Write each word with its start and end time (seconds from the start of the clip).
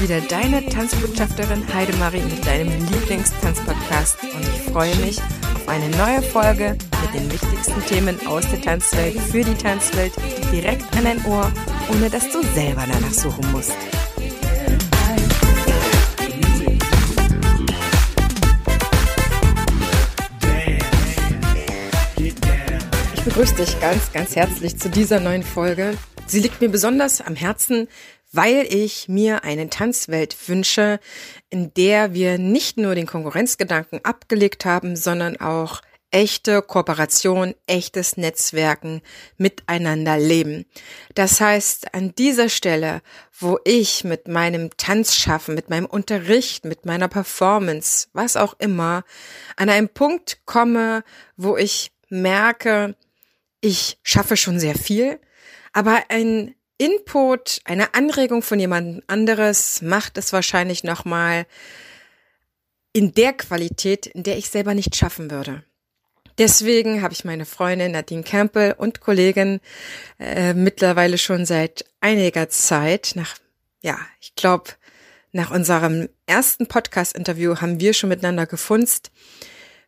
wieder 0.00 0.20
deine 0.20 0.64
Tanzbotschafterin 0.64 1.62
Heidemarie 1.74 2.20
mit 2.20 2.46
deinem 2.46 2.68
Lieblingstanzpodcast 2.92 4.22
und 4.22 4.42
ich 4.42 4.72
freue 4.72 4.94
mich 4.96 5.18
auf 5.18 5.68
eine 5.68 5.88
neue 5.96 6.22
Folge 6.22 6.76
mit 7.02 7.14
den 7.14 7.32
wichtigsten 7.32 7.84
Themen 7.86 8.26
aus 8.26 8.48
der 8.48 8.60
Tanzwelt 8.60 9.18
für 9.18 9.42
die 9.42 9.54
Tanzwelt 9.54 10.12
direkt 10.52 10.84
an 10.96 11.04
dein 11.04 11.24
Ohr, 11.24 11.50
ohne 11.90 12.08
dass 12.10 12.30
du 12.30 12.42
selber 12.54 12.84
danach 12.86 13.12
suchen 13.12 13.50
musst. 13.50 13.72
Ich 23.14 23.22
begrüße 23.24 23.56
dich 23.56 23.80
ganz, 23.80 24.12
ganz 24.12 24.36
herzlich 24.36 24.78
zu 24.78 24.88
dieser 24.90 25.18
neuen 25.18 25.42
Folge. 25.42 25.94
Sie 26.26 26.40
liegt 26.40 26.60
mir 26.60 26.68
besonders 26.68 27.20
am 27.20 27.34
Herzen, 27.34 27.88
weil 28.32 28.66
ich 28.68 29.08
mir 29.08 29.44
eine 29.44 29.70
Tanzwelt 29.70 30.36
wünsche, 30.48 31.00
in 31.50 31.72
der 31.74 32.14
wir 32.14 32.38
nicht 32.38 32.76
nur 32.76 32.94
den 32.94 33.06
Konkurrenzgedanken 33.06 34.04
abgelegt 34.04 34.64
haben, 34.64 34.96
sondern 34.96 35.40
auch 35.40 35.80
echte 36.10 36.62
Kooperation, 36.62 37.54
echtes 37.66 38.16
Netzwerken 38.16 39.02
miteinander 39.36 40.18
leben. 40.18 40.64
Das 41.14 41.40
heißt, 41.40 41.94
an 41.94 42.14
dieser 42.14 42.48
Stelle, 42.48 43.02
wo 43.38 43.58
ich 43.64 44.04
mit 44.04 44.26
meinem 44.26 44.70
Tanzschaffen, 44.76 45.54
mit 45.54 45.68
meinem 45.68 45.86
Unterricht, 45.86 46.64
mit 46.64 46.86
meiner 46.86 47.08
Performance, 47.08 48.08
was 48.12 48.36
auch 48.36 48.54
immer, 48.58 49.04
an 49.56 49.68
einen 49.68 49.88
Punkt 49.88 50.40
komme, 50.46 51.04
wo 51.36 51.56
ich 51.56 51.92
merke, 52.08 52.96
ich 53.60 53.98
schaffe 54.02 54.36
schon 54.36 54.58
sehr 54.58 54.76
viel, 54.76 55.20
aber 55.72 56.04
ein 56.08 56.54
Input, 56.78 57.60
eine 57.64 57.94
Anregung 57.94 58.42
von 58.42 58.60
jemand 58.60 59.02
anderes 59.08 59.82
macht 59.82 60.16
es 60.16 60.32
wahrscheinlich 60.32 60.84
nochmal 60.84 61.46
in 62.92 63.12
der 63.14 63.32
Qualität, 63.32 64.06
in 64.06 64.22
der 64.22 64.38
ich 64.38 64.48
selber 64.48 64.74
nicht 64.74 64.96
schaffen 64.96 65.30
würde. 65.30 65.64
Deswegen 66.38 67.02
habe 67.02 67.12
ich 67.12 67.24
meine 67.24 67.44
Freundin 67.46 67.92
Nadine 67.92 68.22
Campbell 68.22 68.74
und 68.78 69.00
Kollegin 69.00 69.60
äh, 70.20 70.54
mittlerweile 70.54 71.18
schon 71.18 71.44
seit 71.44 71.84
einiger 72.00 72.48
Zeit, 72.48 73.12
nach, 73.16 73.36
ja, 73.82 73.98
ich 74.20 74.36
glaube, 74.36 74.70
nach 75.32 75.50
unserem 75.50 76.08
ersten 76.26 76.68
Podcast-Interview 76.68 77.56
haben 77.56 77.80
wir 77.80 77.92
schon 77.92 78.08
miteinander 78.08 78.46
gefunzt, 78.46 79.10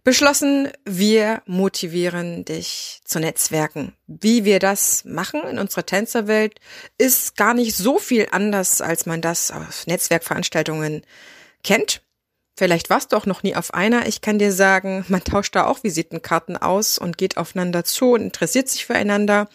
beschlossen, 0.03 0.71
wir 0.85 1.43
motivieren 1.47 2.45
dich 2.45 3.01
zu 3.05 3.21
Netzwerken. 3.21 3.95
Wie 4.07 4.45
wir 4.45 4.59
das 4.59 5.05
machen 5.05 5.43
in 5.51 5.59
unserer 5.59 5.87
Tänzerwelt 5.87 6.61
ist 6.99 7.37
gar 7.37 7.55
nicht 7.55 7.77
so 7.77 7.99
viel 7.99 8.29
anders, 8.31 8.81
als 8.81 9.07
man 9.07 9.21
das 9.21 9.51
auf 9.51 9.87
Netzwerkveranstaltungen 9.87 11.03
kennt. 11.63 12.03
Vielleicht 12.61 12.91
warst 12.91 13.13
du 13.13 13.17
auch 13.17 13.25
noch 13.25 13.43
nie 13.43 13.57
auf 13.57 13.73
einer. 13.73 14.07
Ich 14.07 14.21
kann 14.21 14.39
dir 14.39 14.53
sagen, 14.53 15.07
man 15.09 15.25
tauscht 15.25 15.57
da 15.57 15.65
auch 15.65 15.83
Visitenkarten 15.83 16.59
aus 16.59 16.99
und 16.99 17.17
geht 17.17 17.39
aufeinander 17.39 17.85
zu 17.85 18.13
und 18.13 18.21
interessiert 18.21 18.69
sich 18.69 18.85
füreinander. 18.85 19.49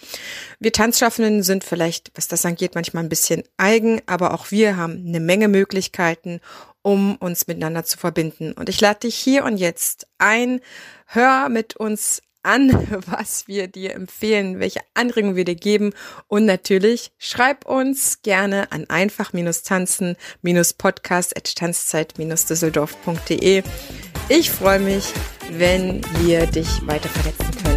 Wir 0.59 0.71
Tanzschaffenden 0.71 1.43
sind 1.43 1.63
vielleicht, 1.63 2.11
was 2.15 2.27
das 2.27 2.45
angeht, 2.47 2.73
manchmal 2.73 3.03
ein 3.03 3.09
bisschen 3.09 3.43
eigen, 3.57 4.01
aber 4.07 4.33
auch 4.33 4.49
wir 4.49 4.75
haben 4.75 5.05
eine 5.07 5.19
Menge 5.19 5.49
Möglichkeiten, 5.49 6.41
um 6.85 7.15
uns 7.15 7.47
miteinander 7.47 7.83
zu 7.83 7.97
verbinden. 7.97 8.51
Und 8.51 8.69
ich 8.69 8.79
lade 8.79 8.99
dich 9.01 9.15
hier 9.15 9.43
und 9.43 9.57
jetzt 9.57 10.05
ein, 10.19 10.61
hör 11.07 11.49
mit 11.49 11.75
uns 11.75 12.21
an, 12.43 12.71
was 13.07 13.47
wir 13.47 13.67
dir 13.67 13.95
empfehlen, 13.95 14.59
welche 14.59 14.81
Anregungen 14.93 15.35
wir 15.35 15.45
dir 15.45 15.55
geben. 15.55 15.93
Und 16.27 16.45
natürlich 16.45 17.11
schreib 17.17 17.65
uns 17.65 18.21
gerne 18.21 18.71
an 18.71 18.87
einfach-tanzen-podcast 18.87 21.35
at 21.35 21.55
tanzzeit-düsseldorf.de. 21.55 23.63
Ich 24.29 24.51
freue 24.51 24.79
mich, 24.79 25.11
wenn 25.53 26.01
wir 26.19 26.45
dich 26.45 26.85
weiter 26.85 27.09
verletzen 27.09 27.63
können. 27.63 27.74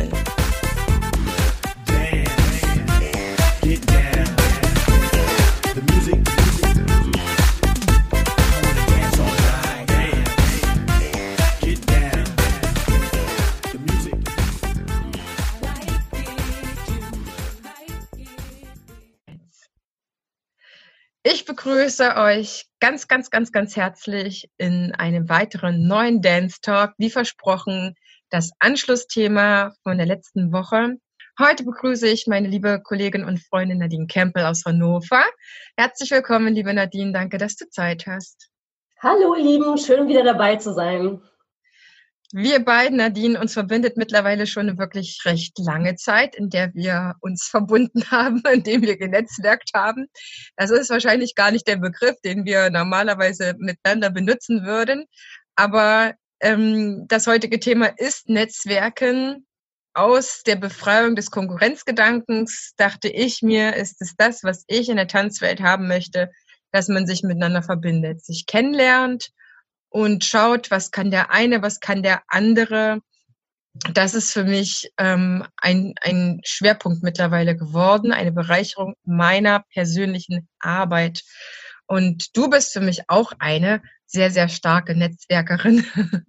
Ich 21.31 21.45
begrüße 21.45 22.17
euch 22.17 22.65
ganz, 22.81 23.07
ganz, 23.07 23.29
ganz, 23.29 23.53
ganz 23.53 23.77
herzlich 23.77 24.49
in 24.57 24.95
einem 24.95 25.29
weiteren 25.29 25.87
neuen 25.87 26.23
Dance 26.23 26.61
Talk. 26.63 26.95
Wie 26.97 27.11
versprochen, 27.11 27.97
das 28.31 28.51
Anschlussthema 28.61 29.75
von 29.83 29.99
der 29.99 30.07
letzten 30.07 30.53
Woche. 30.53 30.97
Heute 31.39 31.65
begrüße 31.65 32.09
ich 32.09 32.29
meine 32.29 32.49
liebe 32.49 32.81
Kollegin 32.83 33.25
und 33.25 33.41
Freundin 33.41 33.77
Nadine 33.77 34.07
Kempel 34.07 34.47
aus 34.47 34.65
Hannover. 34.65 35.23
Herzlich 35.77 36.11
willkommen, 36.13 36.55
liebe 36.55 36.73
Nadine. 36.73 37.13
Danke, 37.13 37.37
dass 37.37 37.57
du 37.57 37.69
Zeit 37.69 38.07
hast. 38.07 38.49
Hallo, 39.03 39.35
ihr 39.35 39.45
Lieben. 39.45 39.77
Schön, 39.77 40.09
wieder 40.09 40.25
dabei 40.25 40.57
zu 40.57 40.73
sein. 40.73 41.21
Wir 42.33 42.63
beiden, 42.63 42.99
Nadine, 42.99 43.41
uns 43.41 43.55
verbindet 43.55 43.97
mittlerweile 43.97 44.47
schon 44.47 44.69
eine 44.69 44.79
wirklich 44.79 45.19
recht 45.25 45.59
lange 45.59 45.97
Zeit, 45.97 46.37
in 46.37 46.51
der 46.51 46.75
wir 46.75 47.15
uns 47.21 47.45
verbunden 47.47 48.03
haben, 48.11 48.43
in 48.53 48.63
dem 48.63 48.83
wir 48.83 48.99
genetzwerkt 48.99 49.71
haben. 49.75 50.09
Das 50.57 50.71
ist 50.71 50.91
wahrscheinlich 50.91 51.35
gar 51.35 51.51
nicht 51.51 51.67
der 51.67 51.77
Begriff, 51.77 52.17
den 52.23 52.45
wir 52.45 52.69
normalerweise 52.69 53.55
miteinander 53.59 54.11
benutzen 54.11 54.67
würden. 54.67 55.07
Aber 55.57 56.15
ähm, 56.41 57.07
das 57.09 57.27
heutige 57.27 57.61
Thema 57.61 57.87
ist 57.97 58.29
Netzwerken. 58.29 59.47
Aus 59.95 60.43
der 60.47 60.57
Befreiung 60.57 61.17
des 61.17 61.31
Konkurrenzgedankens 61.31 62.75
dachte 62.77 63.09
ich 63.09 63.41
mir, 63.43 63.75
ist 63.75 64.03
es 64.03 64.15
das, 64.17 64.45
was 64.45 64.65
ich 64.69 64.91
in 64.91 64.97
der 64.97 65.09
Tanzwelt 65.09 65.61
haben 65.61 65.89
möchte, 65.89 66.31
dass 66.73 66.89
man 66.89 67.07
sich 67.07 67.23
miteinander 67.23 67.63
verbindet, 67.63 68.23
sich 68.23 68.45
kennenlernt 68.45 69.31
und 69.91 70.25
schaut, 70.25 70.71
was 70.71 70.91
kann 70.91 71.11
der 71.11 71.31
eine, 71.31 71.63
was 71.63 71.81
kann 71.81 72.03
der 72.03 72.23
andere. 72.29 73.01
Das 73.93 74.15
ist 74.15 74.33
für 74.33 74.45
mich 74.45 74.91
ähm, 74.99 75.47
ein, 75.57 75.95
ein 76.03 76.41
Schwerpunkt 76.45 77.03
mittlerweile 77.03 77.57
geworden, 77.57 78.13
eine 78.13 78.33
Bereicherung 78.33 78.95
meiner 79.05 79.65
persönlichen 79.73 80.49
Arbeit. 80.59 81.23
Und 81.87 82.37
du 82.37 82.51
bist 82.51 82.73
für 82.73 82.81
mich 82.81 83.09
auch 83.09 83.33
eine 83.39 83.83
sehr, 84.07 84.31
sehr 84.31 84.49
starke 84.49 84.95
Netzwerkerin. 84.95 85.85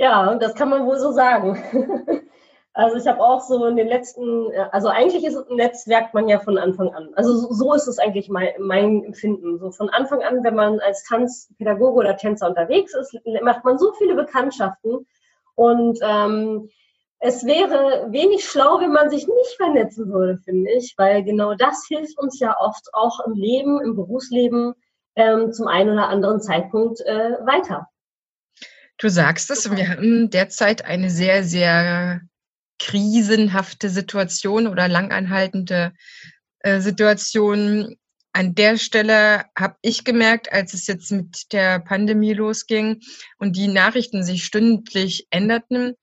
Ja, 0.00 0.34
das 0.36 0.54
kann 0.54 0.70
man 0.70 0.86
wohl 0.86 0.98
so 0.98 1.12
sagen. 1.12 1.62
Also 2.72 2.96
ich 2.96 3.06
habe 3.06 3.20
auch 3.20 3.40
so 3.40 3.66
in 3.66 3.76
den 3.76 3.88
letzten, 3.88 4.52
also 4.70 4.88
eigentlich 4.88 5.24
ist 5.24 5.36
ein 5.36 5.56
Netzwerk 5.56 6.14
man 6.14 6.28
ja 6.28 6.38
von 6.38 6.56
Anfang 6.56 6.94
an. 6.94 7.10
Also 7.14 7.52
so 7.52 7.74
ist 7.74 7.88
es 7.88 7.98
eigentlich 7.98 8.28
mein, 8.28 8.50
mein 8.58 9.02
Empfinden. 9.04 9.58
So 9.58 9.72
von 9.72 9.90
Anfang 9.90 10.22
an, 10.22 10.44
wenn 10.44 10.54
man 10.54 10.78
als 10.78 11.02
Tanzpädagoge 11.04 11.98
oder 11.98 12.16
Tänzer 12.16 12.48
unterwegs 12.48 12.94
ist, 12.94 13.18
macht 13.42 13.64
man 13.64 13.76
so 13.76 13.92
viele 13.94 14.14
Bekanntschaften 14.14 15.06
und 15.56 15.98
ähm, 16.02 16.70
es 17.18 17.44
wäre 17.44 18.10
wenig 18.10 18.48
schlau, 18.48 18.80
wenn 18.80 18.92
man 18.92 19.10
sich 19.10 19.26
nicht 19.26 19.56
vernetzen 19.56 20.10
würde, 20.10 20.38
finde 20.38 20.70
ich, 20.70 20.94
weil 20.96 21.22
genau 21.22 21.54
das 21.54 21.84
hilft 21.86 22.18
uns 22.18 22.40
ja 22.40 22.56
oft 22.58 22.88
auch 22.94 23.20
im 23.26 23.34
Leben, 23.34 23.78
im 23.82 23.94
Berufsleben 23.94 24.72
ähm, 25.16 25.52
zum 25.52 25.66
einen 25.66 25.90
oder 25.90 26.08
anderen 26.08 26.40
Zeitpunkt 26.40 27.00
äh, 27.00 27.32
weiter. 27.44 27.88
Du 28.96 29.10
sagst 29.10 29.50
es, 29.50 29.70
wir 29.70 29.88
haben 29.88 30.30
derzeit 30.30 30.84
eine 30.84 31.10
sehr, 31.10 31.44
sehr 31.44 32.22
krisenhafte 32.80 33.88
Situation 33.88 34.66
oder 34.66 34.88
langanhaltende 34.88 35.92
äh, 36.60 36.80
Situation. 36.80 37.96
An 38.32 38.54
der 38.54 38.78
Stelle 38.78 39.44
habe 39.56 39.76
ich 39.82 40.04
gemerkt, 40.04 40.52
als 40.52 40.74
es 40.74 40.86
jetzt 40.86 41.12
mit 41.12 41.52
der 41.52 41.78
Pandemie 41.78 42.32
losging 42.32 43.00
und 43.38 43.56
die 43.56 43.68
Nachrichten 43.68 44.24
sich 44.24 44.44
stündlich 44.44 45.26
änderten, 45.30 45.94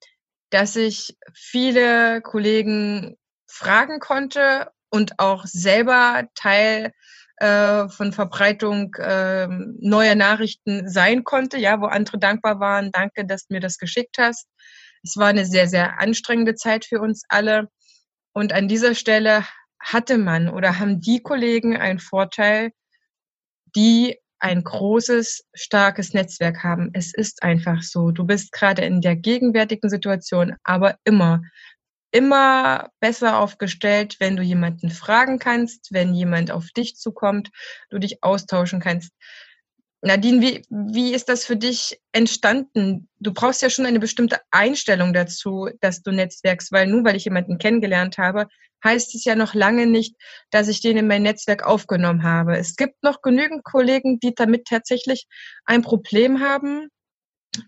dass 0.50 0.75
ich 0.75 1.18
viele 1.33 2.21
Kollegen 2.21 3.18
fragen 3.47 4.00
konnte 4.00 4.69
und 4.89 5.19
auch 5.19 5.45
selber 5.45 6.27
Teil 6.35 6.91
äh, 7.38 7.88
von 7.89 8.13
Verbreitung 8.13 8.94
äh, 8.95 9.47
neuer 9.47 10.15
Nachrichten 10.15 10.89
sein 10.89 11.23
konnte, 11.23 11.57
ja, 11.57 11.80
wo 11.81 11.85
andere 11.85 12.19
dankbar 12.19 12.59
waren. 12.59 12.91
Danke, 12.91 13.25
dass 13.25 13.47
du 13.47 13.53
mir 13.53 13.62
das 13.62 13.77
geschickt 13.77 14.18
hast. 14.19 14.47
Es 15.03 15.17
war 15.17 15.27
eine 15.27 15.45
sehr, 15.45 15.67
sehr 15.67 15.99
anstrengende 15.99 16.55
Zeit 16.55 16.85
für 16.85 16.99
uns 16.99 17.23
alle. 17.29 17.69
Und 18.33 18.53
an 18.53 18.67
dieser 18.67 18.95
Stelle 18.95 19.45
hatte 19.79 20.17
man 20.17 20.49
oder 20.49 20.79
haben 20.79 20.99
die 20.99 21.21
Kollegen 21.21 21.77
einen 21.77 21.99
Vorteil, 21.99 22.71
die 23.75 24.17
ein 24.39 24.63
großes, 24.63 25.45
starkes 25.53 26.13
Netzwerk 26.13 26.63
haben. 26.63 26.91
Es 26.94 27.13
ist 27.13 27.41
einfach 27.41 27.81
so. 27.81 28.11
Du 28.11 28.25
bist 28.25 28.51
gerade 28.51 28.83
in 28.83 29.01
der 29.01 29.15
gegenwärtigen 29.15 29.89
Situation, 29.89 30.55
aber 30.63 30.97
immer 31.03 31.41
immer 32.11 32.89
besser 32.99 33.39
aufgestellt, 33.39 34.15
wenn 34.19 34.35
du 34.35 34.44
jemanden 34.44 34.89
fragen 34.89 35.39
kannst, 35.39 35.91
wenn 35.91 36.13
jemand 36.13 36.51
auf 36.51 36.69
dich 36.69 36.95
zukommt, 36.95 37.49
du 37.89 37.99
dich 37.99 38.23
austauschen 38.23 38.79
kannst. 38.79 39.11
Nadine, 40.01 40.41
wie, 40.41 40.61
wie 40.69 41.13
ist 41.13 41.27
das 41.27 41.44
für 41.44 41.55
dich 41.55 41.99
entstanden? 42.11 43.09
Du 43.19 43.33
brauchst 43.33 43.61
ja 43.61 43.69
schon 43.69 43.85
eine 43.85 43.99
bestimmte 43.99 44.39
Einstellung 44.51 45.11
dazu, 45.13 45.69
dass 45.81 46.03
du 46.03 46.11
netzwerkst, 46.11 46.71
weil 46.71 46.88
nur 46.88 47.03
weil 47.03 47.15
ich 47.15 47.25
jemanden 47.25 47.57
kennengelernt 47.57 48.17
habe, 48.17 48.47
heißt 48.83 49.15
es 49.15 49.25
ja 49.25 49.35
noch 49.35 49.55
lange 49.55 49.88
nicht, 49.88 50.15
dass 50.51 50.67
ich 50.67 50.81
den 50.81 50.97
in 50.97 51.07
mein 51.07 51.23
Netzwerk 51.23 51.63
aufgenommen 51.63 52.23
habe. 52.23 52.57
Es 52.57 52.75
gibt 52.75 53.01
noch 53.03 53.21
genügend 53.21 53.63
Kollegen, 53.63 54.19
die 54.19 54.35
damit 54.35 54.65
tatsächlich 54.65 55.25
ein 55.65 55.81
Problem 55.81 56.41
haben, 56.41 56.89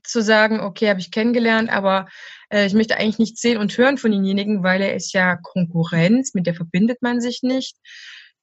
zu 0.03 0.21
sagen, 0.21 0.59
okay, 0.59 0.89
habe 0.89 0.99
ich 0.99 1.09
kennengelernt, 1.09 1.71
aber 1.71 2.07
äh, 2.49 2.67
ich 2.67 2.73
möchte 2.73 2.97
eigentlich 2.97 3.17
nichts 3.17 3.41
sehen 3.41 3.57
und 3.57 3.75
hören 3.75 3.97
von 3.97 4.11
denjenigen, 4.11 4.63
weil 4.63 4.81
er 4.81 4.95
ist 4.95 5.13
ja 5.13 5.35
Konkurrenz, 5.35 6.35
mit 6.35 6.45
der 6.45 6.53
verbindet 6.53 7.01
man 7.01 7.21
sich 7.21 7.41
nicht. 7.41 7.75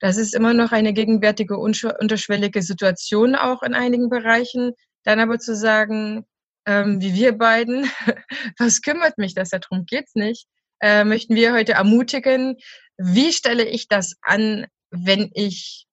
Das 0.01 0.17
ist 0.17 0.35
immer 0.35 0.53
noch 0.53 0.73
eine 0.73 0.93
gegenwärtige 0.93 1.57
unterschwellige 1.57 2.63
Situation 2.63 3.35
auch 3.35 3.63
in 3.63 3.75
einigen 3.75 4.09
Bereichen. 4.09 4.73
Dann 5.05 5.21
aber 5.21 5.39
zu 5.39 5.55
sagen, 5.57 6.25
ähm, 6.67 7.01
wie 7.01 7.15
wir 7.15 7.33
beiden, 7.33 7.89
was 8.59 8.83
kümmert 8.83 9.19
mich 9.19 9.35
das? 9.35 9.51
Darum 9.51 9.87
geht's 9.87 10.15
nicht. 10.15 10.47
Äh, 10.81 11.05
möchten 11.05 11.35
wir 11.35 11.55
heute 11.55 11.73
ermutigen, 11.73 12.57
wie 12.99 13.33
stelle 13.33 13.65
ich 13.65 13.89
das 13.89 14.17
an, 14.23 14.67
wenn 14.91 15.31
ich 15.33 15.87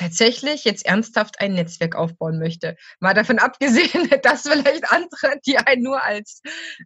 tatsächlich 0.00 0.64
jetzt 0.64 0.86
ernsthaft 0.86 1.40
ein 1.40 1.52
Netzwerk 1.52 1.94
aufbauen 1.94 2.38
möchte. 2.38 2.76
Mal 3.00 3.14
davon 3.14 3.38
abgesehen, 3.38 4.08
dass 4.22 4.42
vielleicht 4.42 4.90
andere, 4.90 5.38
die 5.46 5.58
einen 5.58 5.82
nur 5.82 6.02
als 6.02 6.42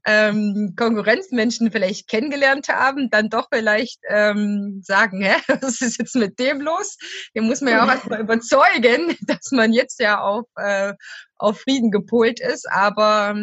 ähm, 0.07 0.75
Konkurrenzmenschen 0.77 1.71
vielleicht 1.71 2.09
kennengelernt 2.09 2.69
haben, 2.69 3.11
dann 3.11 3.31
doch 3.31 3.49
vielleicht 3.53 4.01
ähm, 4.09 4.83
sagen, 4.85 5.23
hä, 5.23 5.37
was 5.61 5.81
ist 5.81 5.99
jetzt 5.99 6.17
mit 6.17 6.39
dem 6.39 6.61
los? 6.61 6.99
Den 7.35 7.45
muss 7.45 7.61
man 7.61 7.73
ja 7.73 7.85
auch 7.85 7.89
erstmal 7.89 8.21
überzeugen, 8.21 9.17
dass 9.27 9.53
man 9.53 9.73
jetzt 9.73 10.01
ja 10.01 10.21
auf, 10.21 10.47
äh, 10.57 10.95
auf 11.39 11.61
Frieden 11.61 11.91
gepolt 11.91 12.41
ist. 12.41 12.69
Aber 12.71 13.37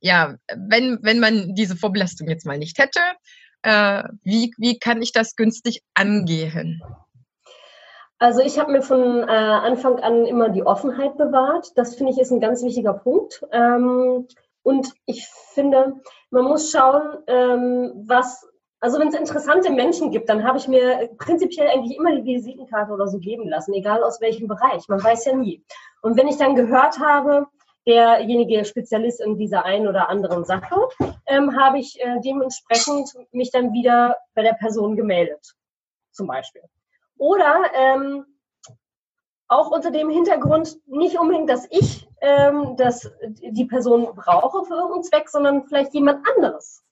ja, 0.00 0.36
wenn, 0.54 0.98
wenn 1.02 1.18
man 1.18 1.54
diese 1.54 1.76
Vorbelastung 1.76 2.28
jetzt 2.28 2.44
mal 2.44 2.58
nicht 2.58 2.78
hätte, 2.78 3.00
äh, 3.62 4.04
wie, 4.22 4.52
wie 4.58 4.78
kann 4.78 5.00
ich 5.00 5.12
das 5.12 5.34
günstig 5.34 5.82
angehen? 5.94 6.82
Also 8.18 8.40
ich 8.40 8.58
habe 8.58 8.72
mir 8.72 8.82
von 8.82 9.22
äh, 9.22 9.26
Anfang 9.26 9.98
an 10.00 10.24
immer 10.24 10.48
die 10.48 10.64
Offenheit 10.64 11.18
bewahrt. 11.18 11.72
Das 11.76 11.96
finde 11.96 12.12
ich 12.12 12.18
ist 12.18 12.30
ein 12.30 12.40
ganz 12.40 12.62
wichtiger 12.62 12.94
Punkt. 12.94 13.44
Ähm, 13.52 14.26
und 14.62 14.94
ich 15.04 15.26
finde, 15.52 16.00
man 16.30 16.44
muss 16.44 16.70
schauen, 16.70 17.18
ähm, 17.26 17.92
was, 18.06 18.48
also 18.80 18.98
wenn 18.98 19.08
es 19.08 19.14
interessante 19.14 19.70
Menschen 19.70 20.10
gibt, 20.10 20.28
dann 20.30 20.44
habe 20.44 20.58
ich 20.58 20.66
mir 20.66 21.10
prinzipiell 21.18 21.68
eigentlich 21.68 21.96
immer 21.96 22.16
die 22.16 22.24
Visitenkarte 22.24 22.92
oder 22.92 23.06
so 23.06 23.18
geben 23.18 23.48
lassen, 23.48 23.74
egal 23.74 24.02
aus 24.02 24.20
welchem 24.20 24.48
Bereich. 24.48 24.88
Man 24.88 25.02
weiß 25.02 25.26
ja 25.26 25.36
nie. 25.36 25.62
Und 26.00 26.16
wenn 26.16 26.26
ich 26.26 26.38
dann 26.38 26.56
gehört 26.56 26.98
habe, 26.98 27.46
derjenige 27.86 28.64
Spezialist 28.64 29.20
in 29.20 29.36
dieser 29.36 29.64
einen 29.64 29.86
oder 29.86 30.08
anderen 30.08 30.44
Sache, 30.44 30.88
ähm, 31.26 31.54
habe 31.56 31.78
ich 31.78 32.00
äh, 32.00 32.18
dementsprechend 32.24 33.10
mich 33.30 33.50
dann 33.50 33.72
wieder 33.72 34.16
bei 34.34 34.42
der 34.42 34.54
Person 34.54 34.96
gemeldet, 34.96 35.54
zum 36.12 36.26
Beispiel. 36.26 36.62
Oder 37.18 37.64
ähm, 37.74 38.24
auch 39.48 39.70
unter 39.70 39.90
dem 39.90 40.10
Hintergrund 40.10 40.76
nicht 40.86 41.18
unbedingt, 41.18 41.48
dass 41.48 41.66
ich 41.70 42.06
ähm, 42.20 42.76
dass 42.76 43.10
die 43.40 43.66
Person 43.66 44.08
brauche 44.14 44.64
für 44.64 44.74
irgendeinen 44.74 45.04
Zweck, 45.04 45.28
sondern 45.28 45.66
vielleicht 45.66 45.94
jemand 45.94 46.26
anderes. 46.36 46.82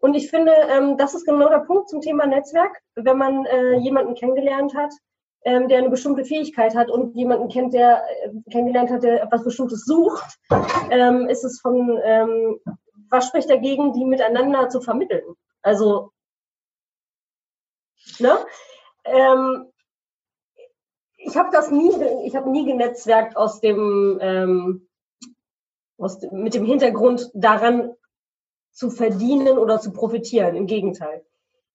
Und 0.00 0.14
ich 0.14 0.30
finde, 0.30 0.52
ähm, 0.52 0.96
das 0.96 1.14
ist 1.14 1.26
genau 1.26 1.48
der 1.48 1.60
Punkt 1.60 1.88
zum 1.88 2.00
Thema 2.00 2.26
Netzwerk. 2.26 2.76
Wenn 2.94 3.18
man 3.18 3.46
äh, 3.46 3.76
jemanden 3.78 4.14
kennengelernt 4.14 4.74
hat, 4.74 4.92
ähm, 5.44 5.68
der 5.68 5.78
eine 5.78 5.90
bestimmte 5.90 6.24
Fähigkeit 6.24 6.76
hat 6.76 6.90
und 6.90 7.14
jemanden 7.16 7.48
kennt, 7.48 7.74
der 7.74 8.04
äh, 8.24 8.30
kennengelernt 8.50 8.90
hat, 8.90 9.02
der 9.02 9.22
etwas 9.22 9.44
Bestimmtes 9.44 9.84
sucht, 9.84 10.38
ähm, 10.90 11.28
ist 11.28 11.44
es 11.44 11.60
von, 11.60 11.98
ähm, 12.02 12.60
was 13.10 13.26
spricht 13.26 13.50
dagegen, 13.50 13.92
die 13.92 14.04
miteinander 14.04 14.68
zu 14.68 14.80
vermitteln? 14.80 15.34
Also, 15.62 16.12
ne? 18.18 18.38
Ähm, 19.12 19.66
ich 21.16 21.36
habe 21.36 21.50
das 21.52 21.70
nie, 21.70 21.90
ich 22.24 22.36
habe 22.36 22.50
nie 22.50 22.64
genetzwerkt 22.64 23.36
aus 23.36 23.60
dem, 23.60 24.18
ähm, 24.20 24.88
aus, 25.98 26.20
mit 26.30 26.54
dem 26.54 26.64
Hintergrund 26.64 27.30
daran 27.34 27.92
zu 28.72 28.90
verdienen 28.90 29.58
oder 29.58 29.80
zu 29.80 29.92
profitieren. 29.92 30.54
Im 30.54 30.66
Gegenteil. 30.66 31.24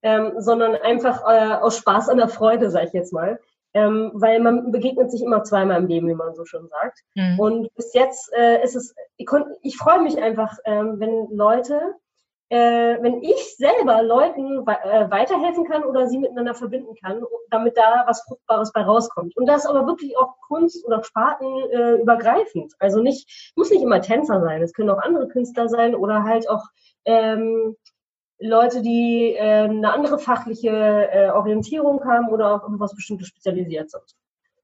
Ähm, 0.01 0.33
sondern 0.37 0.75
einfach 0.75 1.21
äh, 1.27 1.53
aus 1.55 1.77
Spaß 1.77 2.09
an 2.09 2.17
der 2.17 2.27
Freude, 2.27 2.69
sage 2.69 2.87
ich 2.87 2.93
jetzt 2.93 3.13
mal. 3.13 3.39
Ähm, 3.73 4.11
weil 4.13 4.39
man 4.39 4.71
begegnet 4.71 5.09
sich 5.11 5.21
immer 5.21 5.43
zweimal 5.43 5.79
im 5.79 5.87
Leben, 5.87 6.07
wie 6.07 6.13
man 6.13 6.35
so 6.35 6.45
schön 6.45 6.67
sagt. 6.67 6.99
Mhm. 7.15 7.39
Und 7.39 7.75
bis 7.75 7.93
jetzt 7.93 8.31
äh, 8.33 8.63
ist 8.63 8.75
es, 8.75 8.93
ich, 9.17 9.27
ich 9.61 9.77
freue 9.77 10.01
mich 10.01 10.21
einfach, 10.21 10.57
ähm, 10.65 10.99
wenn 10.99 11.35
Leute 11.35 11.95
äh, 12.53 13.01
wenn 13.01 13.23
ich 13.23 13.55
selber 13.57 14.03
Leuten 14.03 14.59
äh, 14.59 15.09
weiterhelfen 15.09 15.65
kann 15.65 15.83
oder 15.83 16.05
sie 16.05 16.19
miteinander 16.19 16.53
verbinden 16.53 16.93
kann, 17.03 17.23
damit 17.49 17.75
da 17.75 18.03
was 18.05 18.21
Fruchtbares 18.27 18.71
bei 18.71 18.83
rauskommt. 18.83 19.35
Und 19.35 19.47
das 19.47 19.65
aber 19.65 19.87
wirklich 19.87 20.15
auch 20.19 20.35
Kunst 20.47 20.85
oder 20.85 21.03
Sparten 21.03 21.47
äh, 21.71 21.95
übergreifend. 21.95 22.73
Also 22.77 23.01
nicht, 23.01 23.53
muss 23.55 23.71
nicht 23.71 23.81
immer 23.81 24.01
Tänzer 24.01 24.39
sein, 24.39 24.61
es 24.61 24.73
können 24.73 24.91
auch 24.91 25.01
andere 25.01 25.27
Künstler 25.29 25.67
sein 25.67 25.95
oder 25.95 26.25
halt 26.25 26.47
auch 26.47 26.63
ähm, 27.05 27.75
Leute, 28.39 28.83
die 28.83 29.33
äh, 29.33 29.63
eine 29.63 29.91
andere 29.91 30.19
fachliche 30.19 30.69
äh, 30.69 31.31
Orientierung 31.31 32.05
haben 32.05 32.29
oder 32.29 32.53
auf 32.53 32.61
irgendwas 32.61 32.93
Bestimmtes 32.93 33.29
spezialisiert 33.29 33.89
sind. 33.89 34.03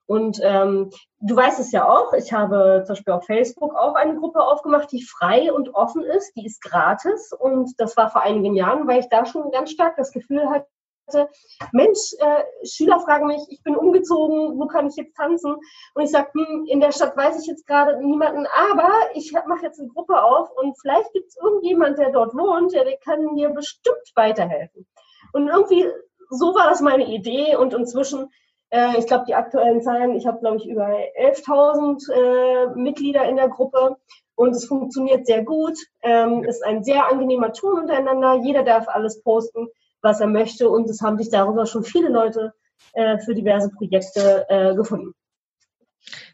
Und 0.10 0.40
ähm, 0.42 0.90
du 1.20 1.36
weißt 1.36 1.60
es 1.60 1.72
ja 1.72 1.88
auch, 1.88 2.14
ich 2.14 2.34
habe 2.34 2.82
zum 2.84 2.96
Beispiel 2.96 3.14
auf 3.14 3.26
Facebook 3.28 3.76
auch 3.76 3.94
eine 3.94 4.16
Gruppe 4.16 4.42
aufgemacht, 4.42 4.92
die 4.92 5.04
frei 5.04 5.54
und 5.54 5.76
offen 5.76 6.04
ist, 6.04 6.34
die 6.36 6.48
ist 6.48 6.64
gratis. 6.64 7.32
Und 7.32 7.80
das 7.80 7.96
war 7.96 8.10
vor 8.10 8.24
einigen 8.24 8.56
Jahren, 8.56 8.88
weil 8.88 9.02
ich 9.02 9.10
da 9.10 9.24
schon 9.28 9.52
ganz 9.52 9.70
stark 9.70 9.98
das 9.98 10.12
Gefühl 10.12 10.50
hatte, 10.50 11.30
Mensch, 11.74 12.14
äh, 12.18 12.66
Schüler 12.66 13.00
fragen 13.02 13.28
mich, 13.28 13.42
ich 13.50 13.62
bin 13.62 13.76
umgezogen, 13.76 14.60
wo 14.60 14.66
kann 14.66 14.88
ich 14.88 14.96
jetzt 14.96 15.16
tanzen? 15.16 15.58
Und 15.94 16.04
ich 16.04 16.10
sage, 16.10 16.32
hm, 16.34 16.66
in 16.68 16.80
der 16.80 16.92
Stadt 16.92 17.16
weiß 17.16 17.40
ich 17.42 17.48
jetzt 17.48 17.68
gerade 17.68 18.04
niemanden, 18.04 18.48
aber 18.72 18.92
ich 19.14 19.32
mache 19.32 19.66
jetzt 19.66 19.80
eine 19.80 19.90
Gruppe 19.90 20.24
auf 20.24 20.50
und 20.58 20.76
vielleicht 20.82 21.14
gibt 21.14 21.28
es 21.28 21.38
irgendjemand, 21.38 22.00
der 22.00 22.12
dort 22.12 22.34
wohnt, 22.34 22.74
der, 22.74 22.84
der 22.84 22.98
kann 22.98 23.36
mir 23.36 23.50
bestimmt 23.50 24.12
weiterhelfen. 24.16 24.88
Und 25.34 25.50
irgendwie, 25.50 25.88
so 26.32 26.56
war 26.56 26.68
das 26.68 26.82
meine 26.82 27.06
Idee 27.06 27.56
und 27.56 27.76
inzwischen 27.76 28.32
äh, 28.70 28.98
ich 28.98 29.08
glaube, 29.08 29.26
die 29.28 29.36
aktuellen 29.36 29.82
Zahlen, 29.82 30.16
ich 30.16 30.28
habe, 30.28 30.40
glaube 30.40 30.58
ich, 30.58 30.68
über 30.68 30.88
11.000 30.88 32.12
äh, 32.12 32.76
Mitglieder 32.76 33.28
in 33.28 33.36
der 33.36 33.50
Gruppe 33.50 33.98
und 34.36 34.52
es 34.52 34.66
funktioniert 34.66 35.26
sehr 35.26 35.44
gut. 35.44 35.78
Ähm, 36.02 36.44
ist 36.44 36.64
ein 36.64 36.84
sehr 36.84 37.10
angenehmer 37.10 37.52
Ton 37.52 37.80
untereinander. 37.80 38.42
Jeder 38.44 38.64
darf 38.64 38.88
alles 38.88 39.22
posten, 39.22 39.68
was 40.02 40.22
er 40.22 40.28
möchte 40.28 40.70
und 40.70 40.90
es 40.90 41.02
haben 41.02 41.18
sich 41.18 41.30
darüber 41.30 41.66
schon 41.66 41.84
viele 41.84 42.10
Leute 42.10 42.54
äh, 42.94 43.18
für 43.20 43.34
diverse 43.34 43.70
Projekte 43.70 44.46
äh, 44.50 44.76
gefunden. 44.76 45.14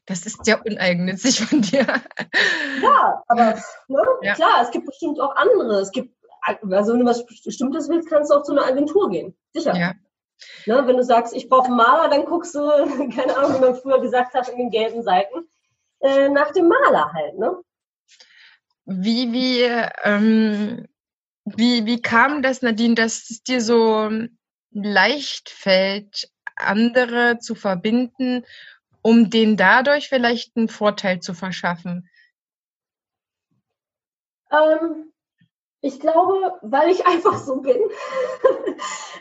Das 0.06 0.26
ist 0.26 0.46
ja 0.46 0.62
uneigennützig 0.62 1.44
von 1.44 1.62
dir. 1.62 1.86
Ja, 2.84 3.24
aber 3.28 3.56
ne, 3.88 4.04
ja. 4.22 4.36
klar, 4.36 4.62
es 4.62 4.70
gibt 4.70 4.86
bestimmt 4.86 5.20
auch 5.20 5.36
andere. 5.36 5.80
Es 5.80 5.92
gibt, 5.92 6.16
also 6.42 6.94
wenn 6.94 7.00
du 7.00 7.06
was 7.06 7.26
Bestimmtes 7.26 7.90
willst, 7.90 8.10
kannst 8.10 8.30
du 8.30 8.36
auch 8.36 8.44
zu 8.44 8.52
einer 8.52 8.66
Agentur 8.66 9.10
gehen. 9.10 9.36
Sicher. 9.54 9.76
Ja. 9.76 9.94
Ne, 10.66 10.86
wenn 10.86 10.98
du 10.98 11.04
sagst, 11.04 11.36
ich 11.36 11.48
brauche 11.48 11.68
einen 11.68 11.78
Maler, 11.78 12.10
dann 12.10 12.26
guckst 12.26 12.56
du, 12.56 12.60
keine 13.16 13.38
Ahnung, 13.38 13.56
wie 13.56 13.62
man 13.62 13.76
früher 13.76 14.02
gesagt 14.02 14.34
hat, 14.34 14.50
in 14.50 14.58
den 14.58 14.70
gelben 14.70 15.04
Seiten, 15.04 15.48
äh, 16.00 16.30
nach 16.30 16.52
dem 16.52 16.68
Maler 16.68 17.12
halt. 17.14 17.38
Ne? 17.38 17.62
Wie, 18.86 19.32
wie, 19.32 19.62
ähm, 20.04 20.88
wie, 21.46 21.86
wie 21.86 22.02
kam 22.02 22.42
das, 22.42 22.62
Nadine, 22.62 22.96
dass 22.96 23.30
es 23.30 23.44
dir 23.44 23.62
so 23.62 24.10
leicht 24.72 25.50
fällt, 25.50 26.30
andere 26.56 27.40
zu 27.40 27.56
verbinden, 27.56 28.46
um 29.02 29.30
denen 29.30 29.58
dadurch 29.58 30.10
vielleicht 30.10 30.56
einen 30.58 30.68
Vorteil 30.68 31.20
zu 31.20 31.34
verschaffen? 31.34 32.10
Ähm, 34.52 35.12
ich 35.86 36.00
glaube, 36.00 36.54
weil 36.62 36.90
ich 36.90 37.06
einfach 37.08 37.38
so 37.38 37.62
bin. 37.62 37.78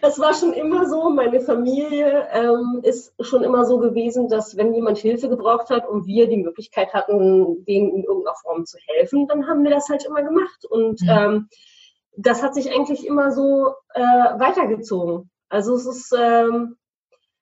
Es 0.03 0.19
war 0.19 0.35
schon 0.35 0.53
immer 0.53 0.89
so, 0.89 1.11
meine 1.11 1.41
Familie 1.41 2.29
ähm, 2.33 2.81
ist 2.83 3.15
schon 3.21 3.43
immer 3.43 3.65
so 3.65 3.79
gewesen, 3.79 4.29
dass 4.29 4.57
wenn 4.57 4.75
jemand 4.75 4.99
Hilfe 4.99 5.29
gebraucht 5.29 5.71
hat 5.71 5.89
und 5.89 6.07
wir 6.07 6.29
die 6.29 6.43
Möglichkeit 6.43 6.93
hatten, 6.93 7.65
denen 7.65 7.91
in 7.91 8.05
irgendeiner 8.05 8.37
Form 8.43 8.67
zu 8.67 8.79
helfen, 8.87 9.27
dann 9.29 9.47
haben 9.47 9.63
wir 9.63 9.71
das 9.71 9.89
halt 9.89 10.05
immer 10.05 10.23
gemacht. 10.23 10.65
Und 10.69 11.01
mhm. 11.03 11.09
ähm, 11.09 11.49
das 12.17 12.43
hat 12.43 12.55
sich 12.55 12.73
eigentlich 12.73 13.07
immer 13.07 13.31
so 13.31 13.75
äh, 13.95 14.01
weitergezogen. 14.01 15.31
Also 15.49 15.75
es 15.75 15.87
ist, 15.87 16.15
ähm, 16.19 16.77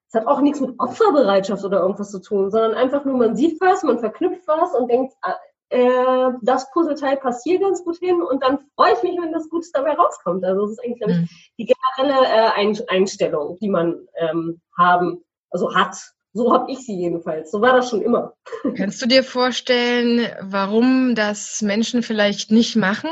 es 0.09 0.15
hat 0.15 0.27
auch 0.27 0.41
nichts 0.41 0.61
mit 0.61 0.79
Opferbereitschaft 0.79 1.65
oder 1.65 1.81
irgendwas 1.81 2.11
zu 2.11 2.21
tun, 2.21 2.51
sondern 2.51 2.75
einfach 2.75 3.05
nur, 3.05 3.17
man 3.17 3.35
sieht 3.37 3.61
was, 3.61 3.83
man 3.83 3.99
verknüpft 3.99 4.47
was 4.47 4.75
und 4.75 4.89
denkt, 4.91 5.15
ah, 5.23 5.37
äh, 5.73 6.33
das 6.43 6.71
Puzzleteil 6.71 7.17
passiert 7.17 7.63
ganz 7.63 7.83
gut 7.83 7.99
hin 7.99 8.23
und 8.23 8.43
dann 8.43 8.59
freue 8.77 8.93
ich 8.93 9.03
mich, 9.03 9.19
wenn 9.21 9.33
das 9.33 9.49
Gutes 9.49 9.73
dabei 9.73 9.93
rauskommt. 9.93 10.45
Also 10.45 10.63
das 10.63 10.73
ist 10.73 10.85
eigentlich, 10.85 11.19
mhm. 11.19 11.29
die 11.59 11.75
generelle 11.97 12.27
äh, 12.27 12.85
Einstellung, 12.89 13.59
die 13.61 13.71
man 13.71 14.07
ähm, 14.17 14.61
haben, 14.77 15.25
also 15.51 15.75
hat. 15.75 15.97
So 16.35 16.53
habe 16.53 16.71
ich 16.71 16.79
sie 16.81 16.97
jedenfalls. 16.97 17.51
So 17.51 17.61
war 17.61 17.75
das 17.75 17.91
schon 17.91 18.03
immer. 18.03 18.35
Kannst 18.77 19.03
du 19.03 19.07
dir 19.07 19.23
vorstellen, 19.23 20.29
warum 20.41 21.15
das 21.15 21.61
Menschen 21.63 22.03
vielleicht 22.03 22.51
nicht 22.51 22.77
machen? 22.77 23.11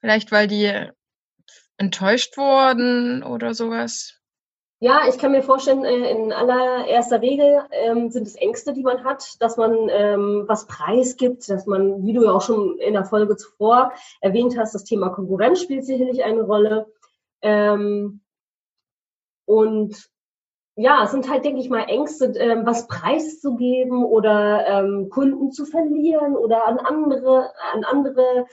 Vielleicht 0.00 0.32
weil 0.32 0.46
die 0.48 0.90
enttäuscht 1.76 2.36
wurden 2.36 3.22
oder 3.22 3.54
sowas? 3.54 4.20
Ja, 4.84 5.08
ich 5.08 5.16
kann 5.16 5.32
mir 5.32 5.42
vorstellen, 5.42 5.82
äh, 5.82 6.10
in 6.10 6.30
allererster 6.30 7.22
Regel 7.22 7.62
ähm, 7.70 8.10
sind 8.10 8.26
es 8.26 8.34
Ängste, 8.34 8.74
die 8.74 8.82
man 8.82 9.02
hat, 9.02 9.40
dass 9.40 9.56
man 9.56 9.88
ähm, 9.88 10.44
was 10.46 10.66
preisgibt, 10.66 11.48
dass 11.48 11.64
man, 11.64 12.04
wie 12.04 12.12
du 12.12 12.22
ja 12.22 12.32
auch 12.32 12.42
schon 12.42 12.78
in 12.80 12.92
der 12.92 13.06
Folge 13.06 13.38
zuvor 13.38 13.94
erwähnt 14.20 14.58
hast, 14.58 14.74
das 14.74 14.84
Thema 14.84 15.08
Konkurrenz 15.08 15.62
spielt 15.62 15.86
sicherlich 15.86 16.22
eine 16.22 16.42
Rolle. 16.42 16.92
Ähm, 17.40 18.20
und 19.46 20.10
ja, 20.76 21.04
es 21.04 21.12
sind 21.12 21.30
halt, 21.30 21.46
denke 21.46 21.62
ich 21.62 21.70
mal, 21.70 21.84
Ängste, 21.88 22.26
ähm, 22.36 22.66
was 22.66 22.86
preiszugeben 22.86 24.04
oder 24.04 24.66
ähm, 24.66 25.08
Kunden 25.08 25.50
zu 25.50 25.64
verlieren 25.64 26.36
oder 26.36 26.66
an 26.66 26.78
andere, 26.78 27.52
an 27.72 27.84
andere 27.84 28.44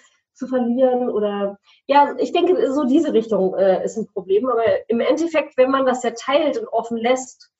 zu 0.41 0.48
verlieren 0.48 1.10
oder 1.10 1.60
ja, 1.86 2.15
ich 2.17 2.31
denke, 2.31 2.74
so 2.74 2.86
diese 2.86 3.13
Richtung 3.13 3.53
äh, 3.53 3.86
ist 3.86 3.95
ein 3.95 4.07
Problem. 4.07 4.50
Aber 4.50 4.63
im 4.89 5.00
Endeffekt, 5.00 5.55
wenn 5.55 5.69
man 5.69 5.86
das 5.86 6.01
ja 6.01 6.12
teilt 6.12 6.57
und 6.57 6.67
offen 6.67 6.98
lässt, 6.98 7.51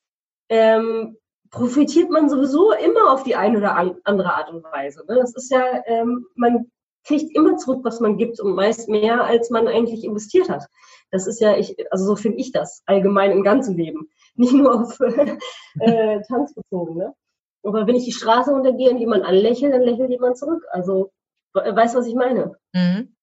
ähm, 0.48 1.16
profitiert 1.50 2.10
man 2.10 2.28
sowieso 2.28 2.72
immer 2.72 3.12
auf 3.12 3.22
die 3.22 3.36
eine 3.36 3.58
oder 3.58 3.76
andere 4.02 4.34
Art 4.34 4.50
und 4.50 4.64
Weise. 4.64 5.04
Ne? 5.06 5.16
Das 5.20 5.34
ist 5.36 5.50
ja, 5.52 5.62
ähm, 5.86 6.26
man 6.34 6.72
kriegt 7.04 7.34
immer 7.36 7.56
zurück, 7.56 7.80
was 7.84 8.00
man 8.00 8.16
gibt 8.16 8.40
und 8.40 8.54
meist 8.54 8.88
mehr, 8.88 9.22
als 9.24 9.50
man 9.50 9.68
eigentlich 9.68 10.02
investiert 10.02 10.48
hat. 10.48 10.64
Das 11.12 11.28
ist 11.28 11.40
ja, 11.40 11.56
ich, 11.56 11.76
also 11.92 12.04
so 12.04 12.16
finde 12.16 12.38
ich 12.38 12.50
das 12.50 12.82
allgemein 12.86 13.30
im 13.30 13.44
ganzen 13.44 13.76
Leben, 13.76 14.08
nicht 14.34 14.54
nur 14.54 14.80
auf 14.80 14.98
äh, 15.80 16.20
Tanz 16.26 16.52
bezogen. 16.54 16.96
Ne? 16.96 17.14
Aber 17.62 17.86
wenn 17.86 17.94
ich 17.94 18.06
die 18.06 18.12
Straße 18.12 18.52
untergehe 18.52 18.90
und 18.90 18.98
jemand 18.98 19.24
anlächelt, 19.24 19.72
dann 19.72 19.82
lächelt 19.82 20.10
jemand 20.10 20.36
zurück. 20.36 20.64
Also 20.72 21.12
weißt 21.54 21.94
du, 21.94 21.98
was 21.98 22.06
ich 22.06 22.14
meine? 22.14 22.54
Mhm. 22.72 23.14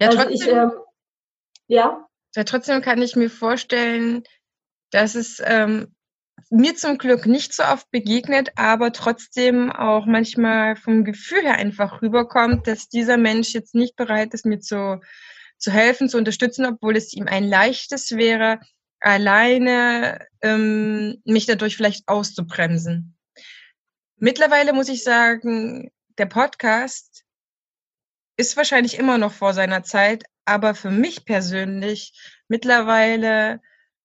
Ja, 0.00 0.08
also 0.08 0.18
trotzdem, 0.18 0.34
ich, 0.34 0.48
ähm, 0.48 0.72
ja? 1.66 2.06
ja, 2.34 2.44
trotzdem 2.44 2.82
kann 2.82 3.02
ich 3.02 3.16
mir 3.16 3.30
vorstellen, 3.30 4.22
dass 4.90 5.14
es 5.14 5.42
ähm, 5.44 5.94
mir 6.50 6.74
zum 6.76 6.98
Glück 6.98 7.26
nicht 7.26 7.52
so 7.52 7.64
oft 7.64 7.90
begegnet, 7.90 8.50
aber 8.56 8.92
trotzdem 8.92 9.72
auch 9.72 10.06
manchmal 10.06 10.76
vom 10.76 11.04
Gefühl 11.04 11.42
her 11.42 11.54
einfach 11.54 12.02
rüberkommt, 12.02 12.66
dass 12.66 12.88
dieser 12.88 13.16
Mensch 13.16 13.52
jetzt 13.52 13.74
nicht 13.74 13.96
bereit 13.96 14.34
ist, 14.34 14.46
mir 14.46 14.60
zu, 14.60 15.00
zu 15.58 15.70
helfen, 15.70 16.08
zu 16.08 16.18
unterstützen, 16.18 16.66
obwohl 16.66 16.96
es 16.96 17.12
ihm 17.12 17.26
ein 17.26 17.44
leichtes 17.44 18.12
wäre, 18.12 18.60
alleine 19.00 20.26
ähm, 20.42 21.20
mich 21.24 21.46
dadurch 21.46 21.76
vielleicht 21.76 22.08
auszubremsen. 22.08 23.16
Mittlerweile 24.16 24.72
muss 24.72 24.88
ich 24.88 25.02
sagen, 25.02 25.90
der 26.18 26.26
Podcast 26.26 27.23
ist 28.36 28.56
wahrscheinlich 28.56 28.98
immer 28.98 29.18
noch 29.18 29.32
vor 29.32 29.54
seiner 29.54 29.82
Zeit, 29.82 30.24
aber 30.44 30.74
für 30.74 30.90
mich 30.90 31.24
persönlich 31.24 32.12
mittlerweile 32.48 33.60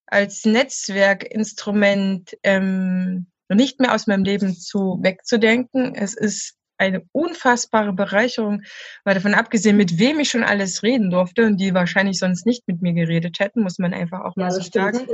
als 0.06 0.46
Netzwerkinstrument 0.46 2.38
ähm, 2.44 3.28
nicht 3.50 3.80
mehr 3.80 3.94
aus 3.94 4.08
meinem 4.08 4.24
Leben 4.24 4.56
zu 4.56 5.00
wegzudenken. 5.02 5.96
Es 5.96 6.16
ist 6.16 6.56
eine 6.78 7.04
unfassbare 7.12 7.94
Bereicherung, 7.94 8.64
weil 9.04 9.16
davon 9.16 9.34
abgesehen, 9.34 9.76
mit 9.76 10.00
wem 10.00 10.20
ich 10.20 10.30
schon 10.30 10.44
alles 10.44 10.82
reden 10.82 11.10
durfte 11.10 11.46
und 11.46 11.58
die 11.58 11.74
wahrscheinlich 11.74 12.18
sonst 12.20 12.46
nicht 12.46 12.68
mit 12.68 12.82
mir 12.82 12.94
geredet 12.94 13.40
hätten, 13.40 13.62
muss 13.62 13.80
man 13.80 13.94
einfach 13.94 14.22
auch 14.22 14.36
mal 14.36 14.52
so 14.52 14.62
sagen. 14.62 15.06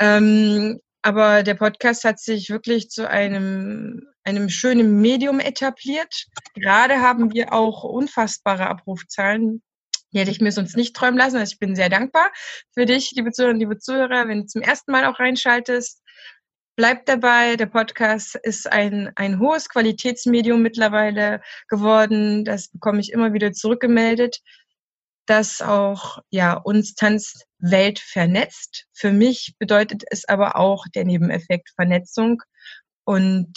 Ähm, 0.00 0.80
aber 1.02 1.42
der 1.42 1.54
Podcast 1.54 2.04
hat 2.04 2.18
sich 2.18 2.48
wirklich 2.48 2.88
zu 2.88 3.08
einem 3.08 4.02
einem 4.24 4.48
schönen 4.48 5.00
Medium 5.00 5.40
etabliert. 5.40 6.26
Gerade 6.54 7.00
haben 7.00 7.32
wir 7.32 7.52
auch 7.52 7.84
unfassbare 7.84 8.66
Abrufzahlen. 8.68 9.62
Die 10.12 10.20
hätte 10.20 10.30
ich 10.30 10.40
mir 10.40 10.52
sonst 10.52 10.76
nicht 10.76 10.94
träumen 10.96 11.18
lassen. 11.18 11.36
Also 11.36 11.52
ich 11.52 11.58
bin 11.58 11.76
sehr 11.76 11.88
dankbar 11.88 12.30
für 12.72 12.86
dich, 12.86 13.12
liebe 13.12 13.32
Zuhörerinnen, 13.32 13.60
liebe 13.60 13.78
Zuhörer, 13.78 14.28
wenn 14.28 14.42
du 14.42 14.46
zum 14.46 14.62
ersten 14.62 14.92
Mal 14.92 15.04
auch 15.06 15.18
reinschaltest. 15.18 16.02
Bleib 16.76 17.06
dabei. 17.06 17.56
Der 17.56 17.66
Podcast 17.66 18.36
ist 18.42 18.70
ein, 18.70 19.12
ein 19.16 19.38
hohes 19.38 19.68
Qualitätsmedium 19.68 20.62
mittlerweile 20.62 21.40
geworden. 21.68 22.44
Das 22.44 22.68
bekomme 22.68 23.00
ich 23.00 23.12
immer 23.12 23.32
wieder 23.32 23.52
zurückgemeldet, 23.52 24.40
dass 25.26 25.62
auch, 25.62 26.18
ja, 26.30 26.54
uns 26.54 26.94
Tanzwelt 26.94 27.98
vernetzt. 28.00 28.86
Für 28.92 29.12
mich 29.12 29.54
bedeutet 29.58 30.02
es 30.10 30.28
aber 30.28 30.56
auch 30.56 30.86
der 30.94 31.04
Nebeneffekt 31.04 31.70
Vernetzung. 31.76 32.42
Und 33.04 33.52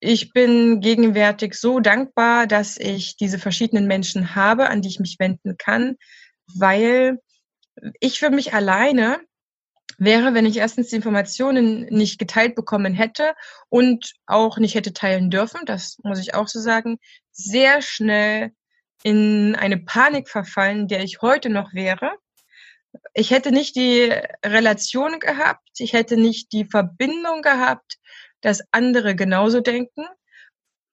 ich 0.00 0.32
bin 0.32 0.80
gegenwärtig 0.80 1.54
so 1.54 1.80
dankbar, 1.80 2.46
dass 2.46 2.76
ich 2.76 3.16
diese 3.16 3.38
verschiedenen 3.38 3.86
Menschen 3.86 4.34
habe, 4.34 4.68
an 4.68 4.82
die 4.82 4.88
ich 4.88 5.00
mich 5.00 5.16
wenden 5.18 5.56
kann, 5.58 5.96
weil 6.54 7.18
ich 8.00 8.18
für 8.18 8.30
mich 8.30 8.54
alleine 8.54 9.20
wäre, 9.98 10.34
wenn 10.34 10.46
ich 10.46 10.56
erstens 10.56 10.88
die 10.88 10.96
Informationen 10.96 11.86
nicht 11.86 12.18
geteilt 12.18 12.54
bekommen 12.54 12.94
hätte 12.94 13.34
und 13.68 14.12
auch 14.26 14.58
nicht 14.58 14.74
hätte 14.74 14.92
teilen 14.92 15.30
dürfen, 15.30 15.60
das 15.66 15.98
muss 16.04 16.20
ich 16.20 16.34
auch 16.34 16.46
so 16.46 16.60
sagen, 16.60 16.98
sehr 17.32 17.82
schnell 17.82 18.52
in 19.02 19.56
eine 19.56 19.78
Panik 19.78 20.28
verfallen, 20.28 20.86
der 20.86 21.02
ich 21.02 21.22
heute 21.22 21.50
noch 21.50 21.72
wäre. 21.74 22.12
Ich 23.14 23.30
hätte 23.30 23.52
nicht 23.52 23.76
die 23.76 24.12
Relation 24.44 25.18
gehabt, 25.18 25.68
ich 25.78 25.92
hätte 25.92 26.16
nicht 26.16 26.52
die 26.52 26.64
Verbindung 26.64 27.42
gehabt 27.42 27.98
dass 28.40 28.62
andere 28.72 29.14
genauso 29.14 29.60
denken 29.60 30.04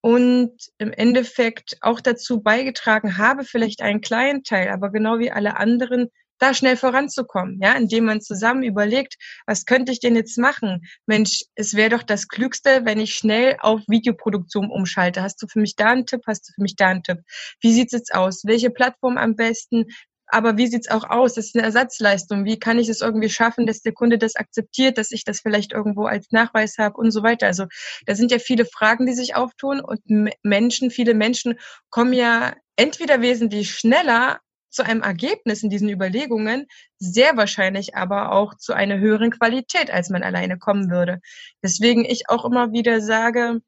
und 0.02 0.52
im 0.78 0.92
Endeffekt 0.92 1.78
auch 1.82 2.00
dazu 2.00 2.42
beigetragen 2.42 3.18
habe, 3.18 3.44
vielleicht 3.44 3.82
einen 3.82 4.02
kleinen 4.02 4.44
Teil, 4.44 4.70
aber 4.70 4.92
genau 4.92 5.20
wie 5.20 5.32
alle 5.32 5.58
anderen, 5.58 6.10
da 6.38 6.54
schnell 6.54 6.78
voranzukommen, 6.78 7.60
ja, 7.62 7.74
indem 7.74 8.06
man 8.06 8.22
zusammen 8.22 8.64
überlegt, 8.64 9.16
was 9.46 9.66
könnte 9.66 9.92
ich 9.92 10.00
denn 10.00 10.16
jetzt 10.16 10.38
machen? 10.38 10.86
Mensch, 11.06 11.44
es 11.56 11.76
wäre 11.76 11.90
doch 11.90 12.04
das 12.04 12.28
Klügste, 12.28 12.82
wenn 12.84 13.00
ich 13.00 13.16
schnell 13.16 13.56
auf 13.60 13.82
Videoproduktion 13.88 14.70
umschalte. 14.70 15.22
Hast 15.22 15.42
du 15.42 15.48
für 15.48 15.60
mich 15.60 15.76
da 15.76 15.92
einen 15.92 16.06
Tipp? 16.06 16.22
Hast 16.28 16.50
du 16.50 16.54
für 16.54 16.62
mich 16.62 16.76
da 16.76 16.88
einen 16.90 17.04
Tipp? 17.04 17.20
Wie 17.62 17.74
sieht's 17.74 17.94
jetzt 17.94 18.14
aus? 18.14 18.44
Welche 18.46 18.70
Plattform 18.70 19.18
am 19.18 19.36
besten? 19.36 19.86
Aber 20.28 20.58
wie 20.58 20.68
sieht's 20.68 20.90
auch 20.90 21.10
aus? 21.10 21.36
Das 21.36 21.48
ist 21.48 21.56
eine 21.56 21.66
Ersatzleistung. 21.66 22.46
Wie 22.46 22.60
kann 22.60 22.80
ich 22.80 22.90
es 22.90 23.02
irgendwie 23.02 23.30
schaffen, 23.30 23.66
dass 23.68 23.82
der 23.82 23.94
Kunde 23.94 24.18
das 24.18 24.36
akzeptiert, 24.36 24.98
dass 24.98 25.12
ich 25.12 25.24
das 25.24 25.40
vielleicht 25.40 25.72
irgendwo 25.72 26.06
als 26.06 26.32
Nachweis 26.32 26.78
habe 26.78 26.98
und 26.98 27.12
so 27.12 27.24
weiter? 27.24 27.48
Also 27.48 27.66
da 28.06 28.16
sind 28.16 28.32
ja 28.32 28.40
viele 28.40 28.66
Fragen, 28.66 29.06
die 29.06 29.14
sich 29.14 29.36
auftun 29.36 29.80
und 29.80 30.02
Menschen, 30.44 30.92
viele 30.92 31.14
Menschen 31.14 31.60
kommen 31.90 32.14
ja 32.14 32.56
entweder 32.76 33.22
wesentlich 33.22 33.72
schneller 33.72 34.40
zu 34.70 34.84
einem 34.84 35.02
Ergebnis 35.02 35.64
in 35.64 35.70
diesen 35.70 35.90
Überlegungen, 35.90 36.68
sehr 37.00 37.38
wahrscheinlich 37.38 37.96
aber 37.96 38.34
auch 38.34 38.56
zu 38.56 38.74
einer 38.74 39.00
höheren 39.00 39.32
Qualität, 39.32 39.90
als 39.90 40.10
man 40.10 40.22
alleine 40.22 40.58
kommen 40.58 40.92
würde. 40.92 41.22
Deswegen 41.64 42.04
ich 42.04 42.30
auch 42.30 42.44
immer 42.44 42.74
wieder 42.74 43.00
sage, 43.00 43.62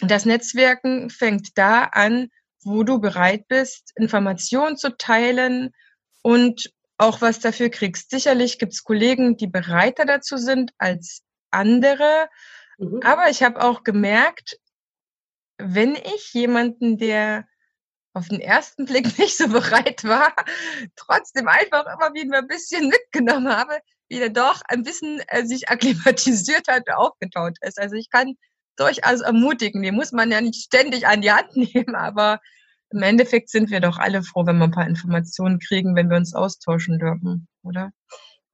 das 0.00 0.24
Netzwerken 0.26 1.10
fängt 1.10 1.56
da 1.56 1.84
an, 1.84 2.28
wo 2.64 2.82
du 2.82 3.00
bereit 3.00 3.48
bist, 3.48 3.92
Informationen 3.96 4.76
zu 4.76 4.96
teilen 4.96 5.72
und 6.22 6.72
auch 6.98 7.20
was 7.20 7.40
dafür 7.40 7.68
kriegst. 7.68 8.10
Sicherlich 8.10 8.58
gibt 8.58 8.72
es 8.72 8.84
Kollegen, 8.84 9.36
die 9.36 9.46
bereiter 9.46 10.04
dazu 10.04 10.36
sind 10.36 10.72
als 10.78 11.22
andere. 11.50 12.28
Mhm. 12.78 13.00
Aber 13.04 13.28
ich 13.28 13.42
habe 13.42 13.62
auch 13.62 13.84
gemerkt, 13.84 14.58
wenn 15.58 15.94
ich 15.94 16.32
jemanden, 16.32 16.98
der 16.98 17.46
auf 18.12 18.28
den 18.28 18.40
ersten 18.40 18.86
Blick 18.86 19.06
nicht 19.18 19.36
so 19.36 19.48
bereit 19.48 20.04
war, 20.04 20.34
trotzdem 20.96 21.48
einfach 21.48 21.84
immer 21.84 22.14
wieder 22.14 22.38
ein 22.38 22.46
bisschen 22.46 22.88
mitgenommen 22.88 23.54
habe, 23.54 23.78
wie 24.08 24.18
der 24.18 24.30
doch 24.30 24.62
ein 24.68 24.82
bisschen 24.82 25.20
äh, 25.28 25.44
sich 25.44 25.68
akklimatisiert 25.68 26.68
hat 26.68 26.88
aufgetaut 26.90 27.56
ist. 27.60 27.78
Also 27.78 27.96
ich 27.96 28.10
kann 28.10 28.36
durchaus 28.76 29.20
ermutigen. 29.20 29.82
Den 29.82 29.94
muss 29.94 30.12
man 30.12 30.30
ja 30.30 30.40
nicht 30.40 30.62
ständig 30.62 31.06
an 31.06 31.22
die 31.22 31.32
Hand 31.32 31.56
nehmen, 31.56 31.94
aber 31.94 32.40
im 32.90 33.02
Endeffekt 33.02 33.50
sind 33.50 33.70
wir 33.70 33.80
doch 33.80 33.98
alle 33.98 34.22
froh, 34.22 34.46
wenn 34.46 34.58
wir 34.58 34.64
ein 34.64 34.70
paar 34.70 34.86
Informationen 34.86 35.58
kriegen, 35.58 35.96
wenn 35.96 36.08
wir 36.08 36.16
uns 36.16 36.34
austauschen 36.34 36.98
dürfen, 36.98 37.48
oder? 37.64 37.90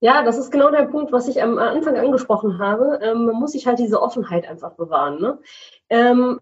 Ja, 0.00 0.25
das 0.25 0.37
ist 0.37 0.50
genau 0.50 0.73
der 0.73 0.87
Punkt, 0.87 1.12
was 1.12 1.29
ich 1.29 1.41
am 1.41 1.59
Anfang 1.59 1.97
angesprochen 1.97 2.59
habe. 2.59 2.99
Ähm, 3.02 3.26
man 3.26 3.37
muss 3.37 3.52
sich 3.52 3.69
halt 3.69 3.79
diese 3.79 4.02
Offenheit 4.02 4.49
einfach 4.49 4.73
bewahren. 4.73 5.21
Ne? 5.21 5.38
Ähm, 5.91 6.41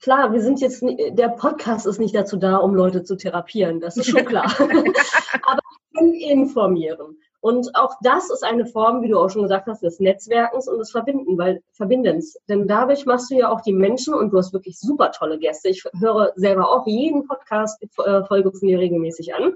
klar, 0.00 0.32
wir 0.32 0.40
sind 0.40 0.62
jetzt, 0.62 0.82
der 0.82 1.28
Podcast 1.28 1.86
ist 1.86 2.00
nicht 2.00 2.14
dazu 2.14 2.38
da, 2.38 2.56
um 2.56 2.74
Leute 2.74 3.02
zu 3.02 3.16
therapieren, 3.16 3.80
das 3.80 3.98
ist 3.98 4.08
schon 4.08 4.24
klar. 4.24 4.46
Aber 4.58 5.60
wir 5.90 5.98
können 5.98 6.14
informieren. 6.14 7.18
Und 7.40 7.74
auch 7.74 7.94
das 8.02 8.30
ist 8.30 8.44
eine 8.44 8.66
Form, 8.66 9.02
wie 9.02 9.08
du 9.08 9.18
auch 9.18 9.30
schon 9.30 9.42
gesagt 9.42 9.66
hast, 9.66 9.82
des 9.82 10.00
Netzwerkens 10.00 10.68
und 10.68 10.78
des 10.78 10.90
Verbinden, 10.90 11.38
weil, 11.38 11.62
Verbindens. 11.72 12.38
Denn 12.48 12.66
dadurch 12.66 13.06
machst 13.06 13.30
du 13.30 13.36
ja 13.36 13.50
auch 13.50 13.60
die 13.60 13.72
Menschen 13.72 14.14
und 14.14 14.30
du 14.30 14.38
hast 14.38 14.52
wirklich 14.52 14.78
super 14.78 15.12
tolle 15.12 15.38
Gäste. 15.38 15.68
Ich 15.68 15.84
höre 15.98 16.32
selber 16.36 16.70
auch 16.70 16.86
jeden 16.86 17.26
Podcast-Folge 17.26 18.48
äh, 18.48 18.52
von 18.52 18.68
dir 18.68 18.78
regelmäßig 18.78 19.34
an 19.34 19.54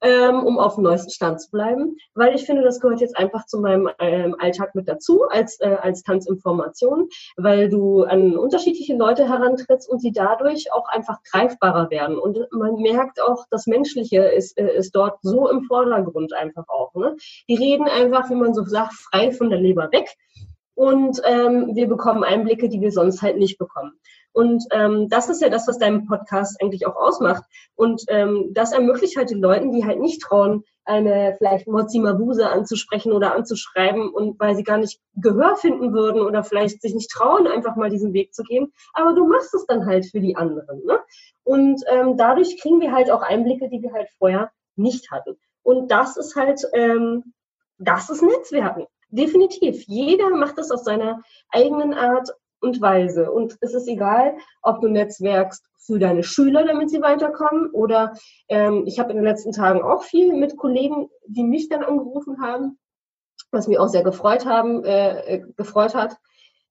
ähm, 0.00 0.44
um 0.44 0.58
auf 0.58 0.76
dem 0.76 0.84
neuesten 0.84 1.10
Stand 1.10 1.40
zu 1.40 1.50
bleiben, 1.50 1.96
weil 2.14 2.34
ich 2.34 2.46
finde, 2.46 2.62
das 2.62 2.80
gehört 2.80 3.00
jetzt 3.00 3.16
einfach 3.16 3.46
zu 3.46 3.60
meinem 3.60 3.88
ähm, 3.98 4.36
Alltag 4.38 4.74
mit 4.74 4.88
dazu 4.88 5.24
als, 5.28 5.60
äh, 5.60 5.76
als 5.80 6.02
Tanzinformation, 6.02 7.08
weil 7.36 7.68
du 7.68 8.04
an 8.04 8.36
unterschiedliche 8.36 8.96
Leute 8.96 9.28
herantrittst 9.28 9.88
und 9.88 10.00
sie 10.00 10.12
dadurch 10.12 10.72
auch 10.72 10.88
einfach 10.88 11.22
greifbarer 11.22 11.90
werden. 11.90 12.18
Und 12.18 12.38
man 12.52 12.76
merkt 12.76 13.20
auch, 13.20 13.44
das 13.50 13.66
Menschliche 13.66 14.22
ist, 14.22 14.58
äh, 14.58 14.76
ist 14.76 14.94
dort 14.94 15.18
so 15.22 15.48
im 15.48 15.62
Vordergrund 15.62 16.32
einfach 16.32 16.68
auch. 16.68 16.94
Ne? 16.94 17.16
Die 17.48 17.56
reden 17.56 17.88
einfach, 17.88 18.30
wie 18.30 18.36
man 18.36 18.54
so 18.54 18.64
sagt, 18.64 18.94
frei 18.94 19.32
von 19.32 19.50
der 19.50 19.60
Leber 19.60 19.90
weg. 19.92 20.16
Und 20.74 21.20
ähm, 21.24 21.74
wir 21.74 21.88
bekommen 21.88 22.22
Einblicke, 22.22 22.68
die 22.68 22.80
wir 22.80 22.92
sonst 22.92 23.20
halt 23.20 23.36
nicht 23.36 23.58
bekommen. 23.58 23.98
Und 24.32 24.64
ähm, 24.70 25.08
das 25.08 25.28
ist 25.28 25.42
ja 25.42 25.48
das, 25.48 25.66
was 25.66 25.78
dein 25.78 26.06
Podcast 26.06 26.60
eigentlich 26.62 26.86
auch 26.86 26.96
ausmacht. 26.96 27.44
Und 27.74 28.04
ähm, 28.08 28.50
das 28.52 28.72
ermöglicht 28.72 29.16
halt 29.16 29.30
den 29.30 29.40
Leuten, 29.40 29.72
die 29.72 29.84
halt 29.84 30.00
nicht 30.00 30.22
trauen, 30.22 30.64
eine 30.84 31.34
vielleicht 31.36 31.66
Mozi 31.66 31.98
Mabuse 31.98 32.48
anzusprechen 32.48 33.12
oder 33.12 33.34
anzuschreiben 33.34 34.08
und 34.08 34.40
weil 34.40 34.56
sie 34.56 34.64
gar 34.64 34.78
nicht 34.78 35.00
Gehör 35.16 35.56
finden 35.56 35.92
würden 35.92 36.22
oder 36.22 36.42
vielleicht 36.42 36.80
sich 36.80 36.94
nicht 36.94 37.10
trauen, 37.10 37.46
einfach 37.46 37.76
mal 37.76 37.90
diesen 37.90 38.12
Weg 38.14 38.34
zu 38.34 38.42
gehen. 38.42 38.72
Aber 38.94 39.12
du 39.14 39.26
machst 39.26 39.54
es 39.54 39.66
dann 39.66 39.86
halt 39.86 40.06
für 40.06 40.20
die 40.20 40.36
anderen. 40.36 40.84
Ne? 40.84 40.98
Und 41.44 41.82
ähm, 41.88 42.16
dadurch 42.16 42.60
kriegen 42.60 42.80
wir 42.80 42.92
halt 42.92 43.10
auch 43.10 43.22
Einblicke, 43.22 43.68
die 43.68 43.82
wir 43.82 43.92
halt 43.92 44.08
vorher 44.18 44.50
nicht 44.76 45.10
hatten. 45.10 45.36
Und 45.62 45.90
das 45.90 46.16
ist 46.16 46.36
halt, 46.36 46.62
ähm, 46.72 47.34
das 47.78 48.08
ist 48.08 48.22
Netzwerken. 48.22 48.86
Definitiv. 49.10 49.84
Jeder 49.86 50.30
macht 50.30 50.58
das 50.58 50.70
auf 50.70 50.80
seiner 50.80 51.22
eigenen 51.50 51.94
Art 51.94 52.30
und 52.60 52.80
Weise. 52.80 53.30
Und 53.30 53.56
es 53.60 53.74
ist 53.74 53.88
egal, 53.88 54.36
ob 54.62 54.80
du 54.80 54.88
netzwerkst 54.88 55.64
für 55.78 55.98
deine 55.98 56.22
Schüler, 56.22 56.64
damit 56.66 56.90
sie 56.90 57.00
weiterkommen, 57.00 57.70
oder 57.70 58.12
ähm, 58.48 58.84
ich 58.86 58.98
habe 58.98 59.10
in 59.10 59.16
den 59.16 59.24
letzten 59.24 59.52
Tagen 59.52 59.82
auch 59.82 60.02
viel 60.02 60.34
mit 60.34 60.56
Kollegen, 60.56 61.08
die 61.26 61.44
mich 61.44 61.68
dann 61.68 61.82
angerufen 61.82 62.42
haben, 62.42 62.78
was 63.50 63.68
mich 63.68 63.78
auch 63.78 63.88
sehr 63.88 64.02
gefreut 64.02 64.44
haben, 64.44 64.84
äh, 64.84 65.36
äh, 65.36 65.44
gefreut 65.56 65.94
hat, 65.94 66.16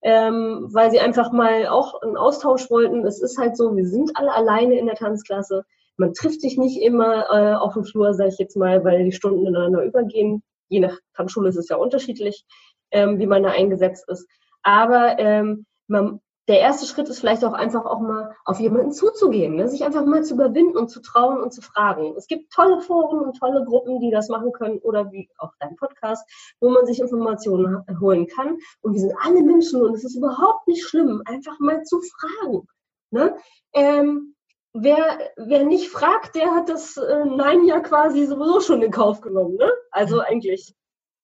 ähm, 0.03 0.67
weil 0.71 0.91
sie 0.91 0.99
einfach 0.99 1.31
mal 1.31 1.67
auch 1.67 2.01
einen 2.01 2.17
Austausch 2.17 2.69
wollten. 2.69 3.05
Es 3.05 3.21
ist 3.21 3.37
halt 3.37 3.57
so, 3.57 3.75
wir 3.75 3.87
sind 3.87 4.11
alle 4.15 4.33
alleine 4.33 4.77
in 4.77 4.85
der 4.85 4.95
Tanzklasse. 4.95 5.63
Man 5.97 6.13
trifft 6.13 6.41
sich 6.41 6.57
nicht 6.57 6.79
immer 6.79 7.25
äh, 7.31 7.55
auf 7.55 7.73
dem 7.73 7.83
Flur, 7.83 8.13
sage 8.13 8.29
ich 8.29 8.37
jetzt 8.37 8.55
mal, 8.55 8.83
weil 8.83 9.03
die 9.03 9.11
Stunden 9.11 9.47
ineinander 9.47 9.83
übergehen. 9.83 10.43
Je 10.69 10.79
nach 10.79 10.95
Tanzschule 11.15 11.49
ist 11.49 11.55
es 11.55 11.69
ja 11.69 11.77
unterschiedlich, 11.77 12.45
ähm, 12.91 13.17
wie 13.17 13.25
man 13.25 13.41
da 13.41 13.49
eingesetzt 13.49 14.07
ist. 14.07 14.27
Aber 14.61 15.17
ähm, 15.17 15.65
man, 15.87 16.21
der 16.47 16.59
erste 16.61 16.85
Schritt 16.85 17.09
ist 17.09 17.19
vielleicht 17.19 17.43
auch 17.43 17.53
einfach 17.53 17.85
auch 17.85 17.99
mal 17.99 18.33
auf 18.45 18.59
jemanden 18.59 18.91
zuzugehen, 18.91 19.55
ne? 19.55 19.67
sich 19.67 19.83
einfach 19.83 20.05
mal 20.05 20.23
zu 20.23 20.35
überwinden 20.35 20.77
und 20.77 20.89
zu 20.89 21.01
trauen 21.01 21.41
und 21.41 21.51
zu 21.51 21.61
fragen. 21.61 22.15
Es 22.17 22.27
gibt 22.27 22.53
tolle 22.53 22.79
Foren 22.79 23.19
und 23.19 23.37
tolle 23.37 23.65
Gruppen, 23.65 23.99
die 23.99 24.11
das 24.11 24.29
machen 24.29 24.53
können 24.53 24.79
oder 24.79 25.11
wie 25.11 25.29
auch 25.37 25.51
dein 25.59 25.75
Podcast, 25.75 26.25
wo 26.61 26.69
man 26.69 26.85
sich 26.85 26.99
Informationen 26.99 27.83
holen 27.99 28.27
kann. 28.27 28.57
Und 28.81 28.93
wir 28.93 29.01
sind 29.01 29.13
alle 29.21 29.41
Menschen 29.41 29.81
und 29.81 29.93
es 29.93 30.05
ist 30.05 30.15
überhaupt 30.15 30.67
nicht 30.67 30.85
schlimm, 30.85 31.21
einfach 31.25 31.59
mal 31.59 31.83
zu 31.83 31.99
fragen. 32.01 32.67
Ne? 33.11 33.35
Ähm, 33.73 34.35
wer, 34.73 35.19
wer 35.35 35.65
nicht 35.65 35.89
fragt, 35.89 36.35
der 36.35 36.55
hat 36.55 36.69
das 36.69 36.95
äh, 36.95 37.25
Nein 37.25 37.65
ja 37.65 37.81
quasi 37.81 38.25
sowieso 38.25 38.61
schon 38.61 38.81
in 38.81 38.91
Kauf 38.91 39.19
genommen. 39.19 39.55
Ne? 39.55 39.69
Also 39.91 40.21
eigentlich, 40.21 40.73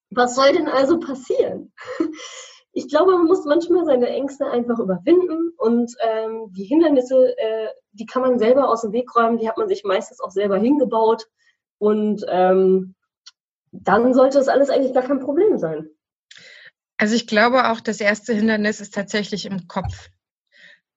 was 0.10 0.36
soll 0.36 0.52
denn 0.52 0.68
also 0.68 1.00
passieren? 1.00 1.72
ich 2.74 2.90
glaube, 2.90 3.12
man 3.12 3.28
muss 3.28 3.46
manchmal 3.46 3.86
seine 3.86 4.08
Ängste 4.08 4.48
einfach 4.48 4.80
überwinden 4.80 5.54
und 5.58 5.94
ähm, 6.02 6.52
die 6.52 6.64
Hindernisse, 6.64 7.38
äh, 7.38 7.68
die 7.92 8.08
kann 8.08 8.24
man 8.24 8.40
selber 8.40 8.68
aus 8.68 8.82
dem 8.82 8.92
Weg 8.92 9.16
räumen, 9.16 9.38
die 9.38 9.48
hat 9.48 9.58
man 9.58 9.68
sich 9.68 9.84
meistens 9.84 10.20
auch 10.20 10.32
selber 10.32 10.58
hingebaut 10.58 11.28
und 11.78 12.26
ähm, 12.28 12.96
dann 13.72 14.14
sollte 14.16 14.40
das 14.40 14.48
alles 14.48 14.72
eigentlich 14.72 14.94
gar 14.94 15.04
kein 15.04 15.20
Problem 15.20 15.58
sein. 15.58 15.88
Also 16.98 17.16
ich 17.16 17.28
glaube 17.28 17.70
auch, 17.70 17.80
das 17.80 18.02
erste 18.02 18.34
Hindernis 18.34 18.82
ist 18.82 18.94
tatsächlich 18.94 19.46
im 19.46 19.68
Kopf 19.68 20.10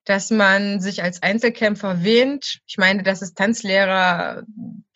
dass 0.07 0.31
man 0.31 0.81
sich 0.81 1.03
als 1.03 1.23
Einzelkämpfer 1.23 2.05
wähnt. 2.05 2.61
Ich 2.66 2.79
meine, 2.79 3.03
das 3.03 3.23
ist 3.23 3.37
Tanzlehrer 3.37 4.45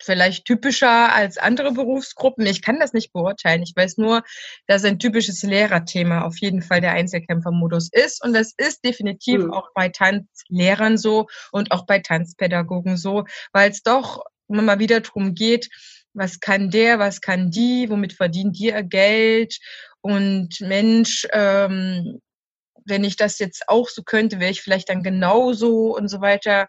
vielleicht 0.01 0.45
typischer 0.45 1.13
als 1.13 1.37
andere 1.37 1.73
Berufsgruppen. 1.73 2.45
Ich 2.45 2.61
kann 2.61 2.79
das 2.79 2.93
nicht 2.93 3.11
beurteilen. 3.11 3.61
Ich 3.61 3.73
weiß 3.75 3.97
nur, 3.97 4.23
dass 4.67 4.85
ein 4.85 4.99
typisches 4.99 5.43
Lehrerthema 5.43 6.21
auf 6.21 6.37
jeden 6.37 6.61
Fall 6.61 6.79
der 6.79 6.93
Einzelkämpfermodus 6.93 7.89
ist. 7.91 8.23
Und 8.23 8.33
das 8.33 8.53
ist 8.57 8.85
definitiv 8.85 9.43
mhm. 9.43 9.53
auch 9.53 9.67
bei 9.75 9.89
Tanzlehrern 9.89 10.97
so 10.97 11.27
und 11.51 11.71
auch 11.71 11.85
bei 11.85 11.99
Tanzpädagogen 11.99 12.95
so, 12.95 13.25
weil 13.51 13.69
es 13.69 13.83
doch 13.83 14.23
immer 14.47 14.61
mal 14.61 14.79
wieder 14.79 15.01
darum 15.01 15.35
geht, 15.35 15.69
was 16.13 16.39
kann 16.39 16.69
der, 16.69 16.99
was 16.99 17.19
kann 17.19 17.51
die, 17.51 17.89
womit 17.89 18.13
verdient 18.13 18.57
die 18.57 18.67
ihr 18.67 18.83
Geld 18.83 19.59
und 20.01 20.59
Mensch, 20.61 21.27
ähm, 21.31 22.21
wenn 22.91 23.03
ich 23.03 23.15
das 23.15 23.39
jetzt 23.39 23.63
auch 23.67 23.89
so 23.89 24.03
könnte, 24.03 24.39
wäre 24.39 24.51
ich 24.51 24.61
vielleicht 24.61 24.89
dann 24.89 25.01
genauso 25.01 25.97
und 25.97 26.09
so 26.09 26.21
weiter. 26.21 26.67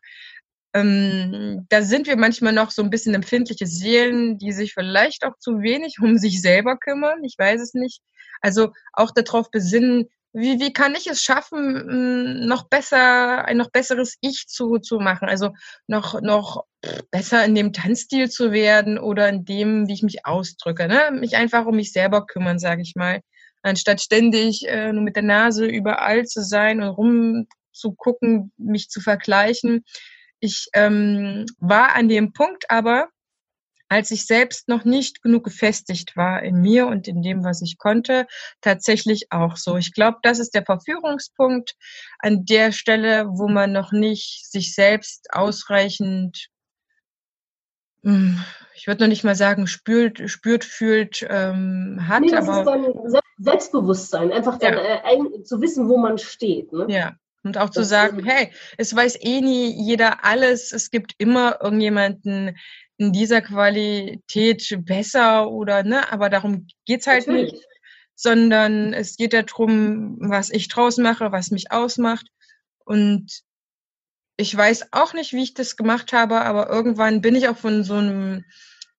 Ähm, 0.73 1.67
da 1.69 1.83
sind 1.83 2.07
wir 2.07 2.17
manchmal 2.17 2.55
noch 2.55 2.71
so 2.71 2.83
ein 2.83 2.89
bisschen 2.89 3.15
empfindliche 3.15 3.67
Seelen, 3.67 4.39
die 4.39 4.53
sich 4.53 4.73
vielleicht 4.73 5.27
auch 5.27 5.37
zu 5.39 5.61
wenig 5.61 5.97
um 6.01 6.17
sich 6.17 6.41
selber 6.41 6.79
kümmern. 6.79 7.23
Ich 7.25 7.37
weiß 7.37 7.61
es 7.61 7.75
nicht. 7.75 8.01
Also 8.41 8.73
auch 8.95 9.11
darauf 9.11 9.51
besinnen, 9.51 10.09
wie, 10.33 10.61
wie 10.61 10.73
kann 10.73 10.95
ich 10.95 11.09
es 11.09 11.23
schaffen, 11.23 12.47
noch 12.47 12.69
besser, 12.69 13.45
ein 13.45 13.59
noch 13.59 13.71
besseres 13.71 14.17
Ich 14.23 14.47
zu, 14.49 14.79
zu 14.79 14.99
machen? 14.99 15.29
Also 15.29 15.51
noch, 15.89 16.23
noch 16.23 16.65
besser 17.11 17.45
in 17.45 17.55
dem 17.55 17.75
Tanzstil 17.75 18.31
zu 18.31 18.53
werden 18.53 18.99
oder 18.99 19.29
in 19.29 19.45
dem, 19.45 19.89
wie 19.89 19.93
ich 19.93 20.03
mich 20.03 20.25
ausdrücke. 20.25 20.89
Ne? 20.89 21.11
Mich 21.13 21.37
einfach 21.37 21.67
um 21.67 21.77
mich 21.77 21.93
selber 21.93 22.25
kümmern, 22.27 22.59
sage 22.59 22.81
ich 22.81 22.95
mal 22.95 23.21
anstatt 23.63 24.01
ständig 24.01 24.67
äh, 24.67 24.93
nur 24.93 25.03
mit 25.03 25.17
der 25.17 25.23
Nase 25.23 25.67
überall 25.67 26.25
zu 26.27 26.43
sein 26.43 26.83
und 26.83 26.91
rumzugucken, 26.91 28.53
mich 28.57 28.89
zu 28.89 29.01
vergleichen. 29.01 29.85
Ich 30.41 30.69
ähm, 30.75 31.47
war 31.59 31.95
an 31.95 32.09
dem 32.09 32.33
Punkt 32.33 32.71
aber, 32.71 33.09
als 33.89 34.11
ich 34.11 34.25
selbst 34.25 34.69
noch 34.69 34.85
nicht 34.85 35.23
genug 35.23 35.45
gefestigt 35.45 36.17
war 36.17 36.43
in 36.43 36.63
mir 36.63 36.87
und 36.87 37.07
in 37.09 37.23
dem, 37.23 37.45
was 37.45 37.61
ich 37.61 37.77
konnte, 37.77 38.27
tatsächlich 38.63 39.31
auch 39.31 39.57
so. 39.57 39.77
Ich 39.77 39.93
glaube, 39.93 40.19
das 40.23 40.39
ist 40.39 40.55
der 40.55 40.65
Verführungspunkt 40.65 41.75
an 42.19 42.47
der 42.47 42.73
Stelle, 42.73 43.27
wo 43.29 43.49
man 43.49 43.71
noch 43.71 43.93
nicht 43.93 44.51
sich 44.51 44.75
selbst 44.75 45.29
ausreichend 45.33 46.49
hm, 48.05 48.43
ich 48.75 48.87
würde 48.87 49.05
noch 49.05 49.09
nicht 49.09 49.23
mal 49.25 49.37
sagen, 49.37 49.67
spürt, 49.67 50.29
spürt 50.29 50.65
fühlt, 50.65 51.25
ähm, 51.29 52.01
hat. 52.09 52.23
Nee, 52.23 52.31
das 52.31 52.49
aber, 52.49 52.77
ist 52.77 53.13
dann 53.15 53.21
Selbstbewusstsein, 53.43 54.33
einfach 54.33 54.59
dann 54.59 54.75
ja. 54.75 55.03
äh, 55.05 55.43
zu 55.43 55.61
wissen, 55.61 55.89
wo 55.89 55.99
man 55.99 56.19
steht. 56.19 56.73
Ne? 56.73 56.87
Ja. 56.89 57.13
Und 57.45 57.59
auch 57.59 57.67
das 57.67 57.75
zu 57.75 57.85
sagen, 57.85 58.25
hey, 58.25 58.53
es 58.79 58.95
weiß 58.95 59.19
eh 59.21 59.41
nie 59.41 59.75
jeder 59.85 60.25
alles. 60.25 60.73
Es 60.73 60.91
gibt 60.91 61.15
immer 61.19 61.59
irgendjemanden 61.61 62.57
in 62.99 63.13
dieser 63.13 63.43
Qualität 63.43 64.79
besser 64.85 65.51
oder 65.51 65.83
ne, 65.83 66.11
aber 66.13 66.31
darum 66.31 66.69
geht's 66.87 67.07
halt 67.07 67.27
Natürlich. 67.27 67.53
nicht. 67.53 67.67
Sondern 68.15 68.93
es 68.93 69.17
geht 69.17 69.33
darum, 69.33 70.19
was 70.21 70.51
ich 70.51 70.69
draus 70.69 70.99
mache, 70.99 71.33
was 71.33 71.51
mich 71.51 71.73
ausmacht. 71.73 72.29
Und 72.85 73.43
ich 74.37 74.57
weiß 74.57 74.93
auch 74.93 75.15
nicht, 75.15 75.33
wie 75.33 75.43
ich 75.43 75.55
das 75.55 75.77
gemacht 75.77 76.13
habe, 76.13 76.43
aber 76.43 76.69
irgendwann 76.69 77.21
bin 77.21 77.35
ich 77.35 77.49
auch 77.49 77.57
von 77.57 77.83
so 77.83 77.95
einem 77.95 78.45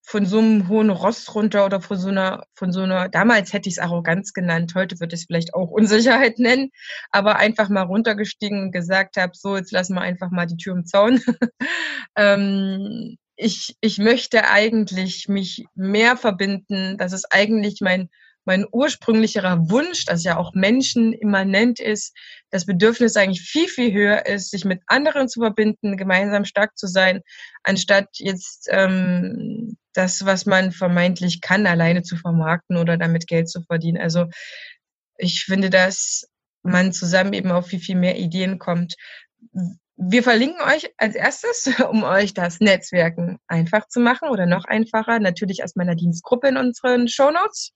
von 0.06 0.26
so 0.26 0.40
einem 0.40 0.68
hohen 0.68 0.90
Ross 0.90 1.34
runter 1.34 1.66
oder 1.66 1.82
von 1.82 1.98
so 1.98 2.10
einer, 2.10 2.46
von 2.54 2.72
so 2.74 2.82
einer, 2.82 3.08
damals 3.08 3.54
hätte 3.54 3.70
ich 3.70 3.76
es 3.76 3.80
Arroganz 3.80 4.34
genannt, 4.34 4.74
heute 4.76 5.00
würde 5.00 5.16
ich 5.16 5.22
es 5.22 5.28
vielleicht 5.28 5.54
auch 5.54 5.70
Unsicherheit 5.70 6.40
nennen, 6.40 6.72
aber 7.10 7.38
einfach 7.38 7.70
mal 7.70 7.84
runtergestiegen 7.84 8.64
und 8.64 8.72
gesagt 8.72 9.18
habe, 9.18 9.32
so, 9.34 9.56
jetzt 9.56 9.72
lassen 9.72 9.96
wir 9.96 10.02
einfach 10.02 10.30
mal 10.30 10.46
die 10.46 10.58
Tür 10.58 10.76
im 10.76 10.86
Zaun. 10.86 11.22
ähm, 12.18 13.18
ich, 13.36 13.78
ich 13.80 13.98
möchte 13.98 14.48
eigentlich 14.50 15.30
mich 15.30 15.66
mehr 15.74 16.18
verbinden. 16.18 16.98
Das 16.98 17.14
ist 17.14 17.28
eigentlich 17.32 17.80
mein, 17.82 18.10
mein 18.46 18.66
ursprünglicherer 18.70 19.70
Wunsch, 19.70 20.06
das 20.06 20.24
ja 20.26 20.38
auch 20.38 20.54
Menschen 20.54 21.14
immanent 21.14 21.80
ist, 21.80 22.16
das 22.50 22.66
Bedürfnis 22.66 23.16
eigentlich 23.16 23.42
viel, 23.42 23.70
viel 23.70 23.94
höher 23.94 24.26
ist, 24.26 24.52
sich 24.52 24.66
mit 24.66 24.82
anderen 24.88 25.30
zu 25.30 25.40
verbinden, 25.40 25.96
gemeinsam 25.96 26.44
stark 26.44 26.78
zu 26.78 26.88
sein, 26.88 27.22
anstatt 27.64 28.10
jetzt 28.20 28.68
ähm, 28.70 29.78
das, 29.94 30.26
was 30.26 30.46
man 30.46 30.72
vermeintlich 30.72 31.42
kann, 31.42 31.68
alleine 31.68 32.04
zu 32.04 32.18
vermarkten 32.18 32.78
oder 32.78 32.98
damit 32.98 33.28
Geld 33.28 33.50
zu 33.50 33.62
verdienen. 33.64 34.02
Also 34.02 34.26
ich 35.18 35.46
finde, 35.46 35.70
dass 35.70 36.28
man 36.64 36.94
zusammen 36.94 37.34
eben 37.34 37.52
auf 37.52 37.68
viel, 37.68 37.80
viel 37.80 37.98
mehr 37.98 38.18
Ideen 38.18 38.58
kommt. 38.60 38.96
wir 39.96 40.24
verlinken 40.24 40.62
euch 40.62 40.92
als 40.98 41.16
erstes, 41.16 41.68
um 41.90 42.04
euch 42.04 42.34
das 42.34 42.60
Netzwerken 42.60 43.38
einfach 43.48 43.88
zu 43.88 44.00
machen 44.00 44.30
oder 44.30 44.46
noch 44.46 44.66
einfacher, 44.66 45.20
natürlich 45.20 45.60
erstmal 45.60 45.88
eine 45.88 45.96
Dienstgruppe 45.96 46.48
in 46.48 46.58
unseren 46.58 47.08
Shownotes. 47.08 47.72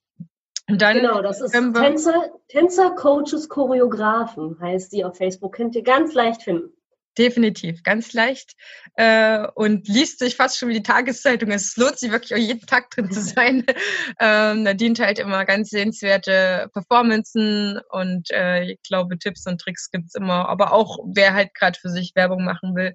Und 0.70 0.82
dann 0.82 0.98
genau, 0.98 1.22
das 1.22 1.40
ist 1.40 1.54
Tänzer, 1.54 2.30
Tänzer, 2.50 2.92
Coaches, 2.92 3.48
Choreografen 3.48 4.60
heißt 4.60 4.92
die 4.92 5.06
auf 5.06 5.16
Facebook. 5.16 5.56
Könnt 5.56 5.76
ihr 5.76 5.84
ganz 5.84 6.14
leicht 6.14 6.44
finden. 6.44 6.77
Definitiv, 7.18 7.82
ganz 7.82 8.14
leicht 8.14 8.54
äh, 8.96 9.48
und 9.56 9.88
liest 9.88 10.20
sich 10.20 10.36
fast 10.36 10.58
schon 10.58 10.70
wie 10.70 10.76
die 10.76 10.84
Tageszeitung. 10.84 11.50
Es 11.50 11.76
lohnt 11.76 11.98
sich 11.98 12.12
wirklich 12.12 12.36
auch 12.36 12.38
jeden 12.38 12.66
Tag 12.68 12.92
drin 12.92 13.12
zu 13.12 13.22
sein. 13.22 13.66
ähm, 14.20 14.64
Nadine 14.64 14.94
teilt 14.94 15.18
immer 15.18 15.44
ganz 15.46 15.70
sehenswerte 15.70 16.70
Performances 16.74 17.82
und 17.90 18.30
äh, 18.32 18.66
ich 18.72 18.82
glaube, 18.84 19.18
Tipps 19.18 19.48
und 19.48 19.60
Tricks 19.60 19.90
gibt's 19.90 20.14
immer. 20.14 20.48
Aber 20.48 20.74
auch 20.74 21.00
wer 21.08 21.34
halt 21.34 21.56
gerade 21.56 21.80
für 21.80 21.90
sich 21.90 22.12
Werbung 22.14 22.46
machen 22.46 22.76
will, 22.76 22.94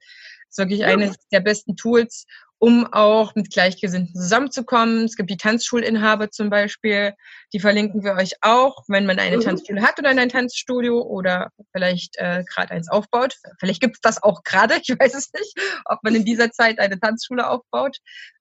ist 0.49 0.59
wirklich 0.59 0.81
ja. 0.81 0.89
eines 0.89 1.17
der 1.33 1.41
besten 1.41 1.77
Tools, 1.77 2.27
um 2.63 2.87
auch 2.93 3.35
mit 3.35 3.51
Gleichgesinnten 3.51 4.15
zusammenzukommen. 4.15 5.07
Es 5.07 5.17
gibt 5.17 5.29
die 5.31 5.37
Tanzschulinhaber 5.37 6.31
zum 6.31 6.49
Beispiel, 6.49 7.13
die 7.53 7.59
verlinken 7.59 8.05
wir 8.05 8.13
euch 8.13 8.35
auch, 8.41 8.85
wenn 8.87 9.05
man 9.05 9.19
eine 9.19 9.39
mhm. 9.39 9.41
Tanzschule 9.41 9.83
hat 9.83 9.99
oder 9.99 10.11
ein 10.11 10.29
Tanzstudio 10.29 11.03
oder 11.03 11.51
vielleicht 11.73 12.19
äh, 12.19 12.45
gerade 12.45 12.71
eins 12.71 12.89
aufbaut. 12.89 13.35
Vielleicht 13.59 13.81
gibt 13.81 13.97
es 13.97 14.01
das 14.01 14.23
auch 14.23 14.45
gerade, 14.45 14.77
ich 14.81 14.91
weiß 14.97 15.13
es 15.13 15.33
nicht, 15.33 15.59
ob 15.87 16.05
man 16.05 16.15
in 16.15 16.25
dieser 16.25 16.53
Zeit 16.53 16.79
eine 16.79 17.01
Tanzschule 17.01 17.51
aufbaut. 17.51 17.97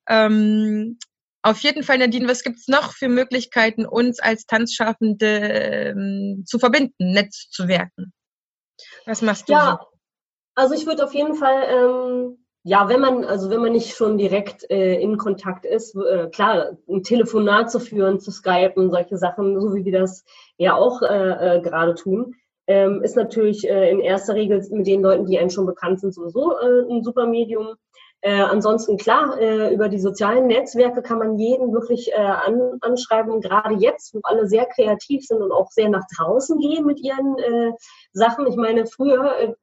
Ähm, 0.08 1.00
auf 1.42 1.58
jeden 1.62 1.82
Fall, 1.82 1.98
Nadine, 1.98 2.28
was 2.28 2.44
gibt's 2.44 2.68
noch 2.68 2.94
für 2.94 3.10
Möglichkeiten, 3.10 3.88
uns 3.88 4.20
als 4.20 4.46
Tanzschaffende 4.46 5.26
ähm, 5.26 6.44
zu 6.46 6.60
verbinden, 6.60 7.12
Netz 7.12 7.50
zu 7.50 7.68
werken? 7.68 8.14
Was 9.08 9.24
machst 9.24 9.50
du? 9.50 9.54
Ja, 9.54 9.80
so? 9.82 10.00
also 10.54 10.76
ich 10.76 10.86
würde 10.86 11.06
auf 11.06 11.16
jeden 11.16 11.34
Fall 11.34 11.64
ähm, 11.68 12.41
ja, 12.64 12.90
wenn 12.90 13.00
man, 13.00 13.24
also 13.24 13.50
wenn 13.50 13.62
man 13.62 13.72
nicht 13.72 13.96
schon 13.96 14.18
direkt 14.18 14.70
äh, 14.70 15.02
in 15.02 15.18
Kontakt 15.18 15.66
ist, 15.66 15.96
äh, 15.96 16.28
klar, 16.28 16.78
ein 16.88 17.02
Telefonat 17.02 17.72
zu 17.72 17.80
führen, 17.80 18.20
zu 18.20 18.32
skypen, 18.32 18.92
solche 18.92 19.18
Sachen, 19.18 19.60
so 19.60 19.74
wie 19.74 19.84
wir 19.84 20.00
das 20.00 20.24
ja 20.58 20.76
auch 20.76 21.02
äh, 21.02 21.58
äh, 21.58 21.62
gerade 21.62 21.96
tun, 21.96 22.36
ähm, 22.68 23.02
ist 23.02 23.16
natürlich 23.16 23.68
äh, 23.68 23.90
in 23.90 24.00
erster 24.00 24.36
Regel 24.36 24.64
mit 24.70 24.86
den 24.86 25.02
Leuten, 25.02 25.26
die 25.26 25.40
einem 25.40 25.50
schon 25.50 25.66
bekannt 25.66 26.02
sind, 26.02 26.14
sowieso 26.14 26.52
äh, 26.60 26.92
ein 26.92 27.04
super 27.04 27.26
Medium. 27.26 27.76
Ansonsten 28.24 28.98
klar, 28.98 29.36
über 29.72 29.90
die 29.90 29.98
sozialen 29.98 30.46
Netzwerke 30.46 31.02
kann 31.02 31.18
man 31.18 31.40
jeden 31.40 31.74
wirklich 31.74 32.16
an, 32.16 32.78
anschreiben, 32.82 33.42
gerade 33.42 33.74
jetzt, 33.74 34.14
wo 34.14 34.20
alle 34.22 34.46
sehr 34.46 34.68
kreativ 34.68 35.26
sind 35.26 35.42
und 35.42 35.52
auch 35.52 35.72
sehr 35.72 35.90
nach 35.90 36.04
draußen 36.16 36.60
gehen 36.60 36.86
mit 36.86 37.00
ihren 37.00 37.36
Sachen. 38.14 38.46
Ich 38.46 38.58
meine, 38.58 38.86
früher, 38.86 39.56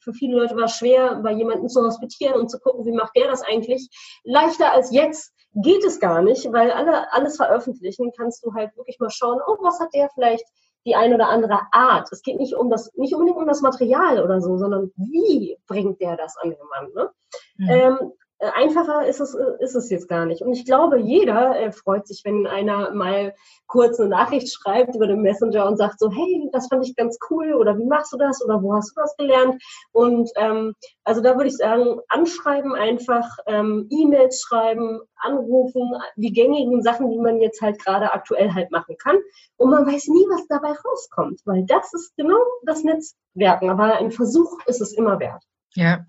für 0.00 0.12
viele 0.12 0.38
Leute 0.38 0.56
war 0.56 0.64
es 0.64 0.76
schwer, 0.76 1.20
bei 1.22 1.32
jemandem 1.32 1.68
zu 1.68 1.84
hospitieren 1.84 2.34
und 2.34 2.50
zu 2.50 2.58
gucken, 2.58 2.84
wie 2.84 2.92
macht 2.92 3.16
der 3.16 3.28
das 3.28 3.42
eigentlich. 3.42 3.88
Leichter 4.24 4.72
als 4.72 4.90
jetzt 4.92 5.32
geht 5.54 5.84
es 5.84 6.00
gar 6.00 6.22
nicht, 6.22 6.52
weil 6.52 6.70
alle 6.70 7.12
alles 7.12 7.36
veröffentlichen, 7.36 8.12
kannst 8.16 8.44
du 8.44 8.52
halt 8.54 8.76
wirklich 8.76 8.98
mal 9.00 9.10
schauen, 9.10 9.40
oh, 9.46 9.56
was 9.60 9.80
hat 9.80 9.94
der 9.94 10.10
vielleicht 10.14 10.44
die 10.86 10.94
eine 10.94 11.16
oder 11.16 11.28
andere 11.28 11.60
Art. 11.72 12.10
Es 12.12 12.22
geht 12.22 12.38
nicht 12.38 12.54
um 12.54 12.70
das, 12.70 12.92
nicht 12.94 13.12
unbedingt 13.12 13.38
um 13.38 13.46
das 13.46 13.60
Material 13.60 14.22
oder 14.22 14.40
so, 14.40 14.56
sondern 14.56 14.90
wie 14.96 15.56
bringt 15.66 16.00
der 16.00 16.16
das 16.16 16.36
an 16.38 16.50
den 16.50 16.58
Mann. 16.70 16.92
Ne? 16.94 17.10
Mhm. 17.56 17.68
Ähm, 17.68 17.98
äh, 18.00 18.27
einfacher 18.40 19.06
ist 19.06 19.20
es, 19.20 19.34
äh, 19.34 19.44
ist 19.60 19.74
es 19.74 19.90
jetzt 19.90 20.08
gar 20.08 20.24
nicht. 20.24 20.42
Und 20.42 20.52
ich 20.52 20.64
glaube, 20.64 20.98
jeder 21.00 21.58
äh, 21.58 21.72
freut 21.72 22.06
sich, 22.06 22.22
wenn 22.24 22.46
einer 22.46 22.92
mal 22.92 23.34
kurz 23.66 23.98
eine 23.98 24.08
Nachricht 24.08 24.52
schreibt 24.52 24.94
über 24.94 25.06
den 25.06 25.22
Messenger 25.22 25.66
und 25.66 25.76
sagt 25.76 25.98
so, 25.98 26.10
hey, 26.10 26.48
das 26.52 26.68
fand 26.68 26.86
ich 26.86 26.94
ganz 26.94 27.18
cool 27.30 27.54
oder 27.54 27.76
wie 27.76 27.86
machst 27.86 28.12
du 28.12 28.16
das 28.16 28.42
oder 28.44 28.62
wo 28.62 28.74
hast 28.74 28.96
du 28.96 29.00
das 29.00 29.16
gelernt? 29.16 29.60
Und 29.92 30.30
ähm, 30.36 30.74
also 31.04 31.20
da 31.20 31.36
würde 31.36 31.48
ich 31.48 31.56
sagen, 31.56 32.00
anschreiben 32.08 32.74
einfach, 32.74 33.28
ähm, 33.46 33.88
E-Mails 33.90 34.40
schreiben, 34.40 35.00
anrufen, 35.16 35.90
die 36.16 36.32
gängigen 36.32 36.82
Sachen, 36.82 37.10
die 37.10 37.18
man 37.18 37.40
jetzt 37.40 37.60
halt 37.60 37.78
gerade 37.82 38.12
aktuell 38.12 38.54
halt 38.54 38.70
machen 38.70 38.96
kann. 38.98 39.16
Und 39.56 39.70
man 39.70 39.86
weiß 39.86 40.08
nie, 40.08 40.24
was 40.30 40.46
dabei 40.46 40.72
rauskommt, 40.84 41.40
weil 41.44 41.64
das 41.66 41.92
ist 41.92 42.16
genau 42.16 42.38
das 42.64 42.84
Netzwerken. 42.84 43.70
Aber 43.70 43.96
ein 43.96 44.12
Versuch 44.12 44.58
ist 44.66 44.80
es 44.80 44.92
immer 44.92 45.18
wert. 45.18 45.42
Ja, 45.74 46.06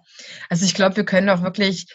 also 0.50 0.66
ich 0.66 0.74
glaube, 0.74 0.96
wir 0.96 1.06
können 1.06 1.30
auch 1.30 1.44
wirklich 1.44 1.88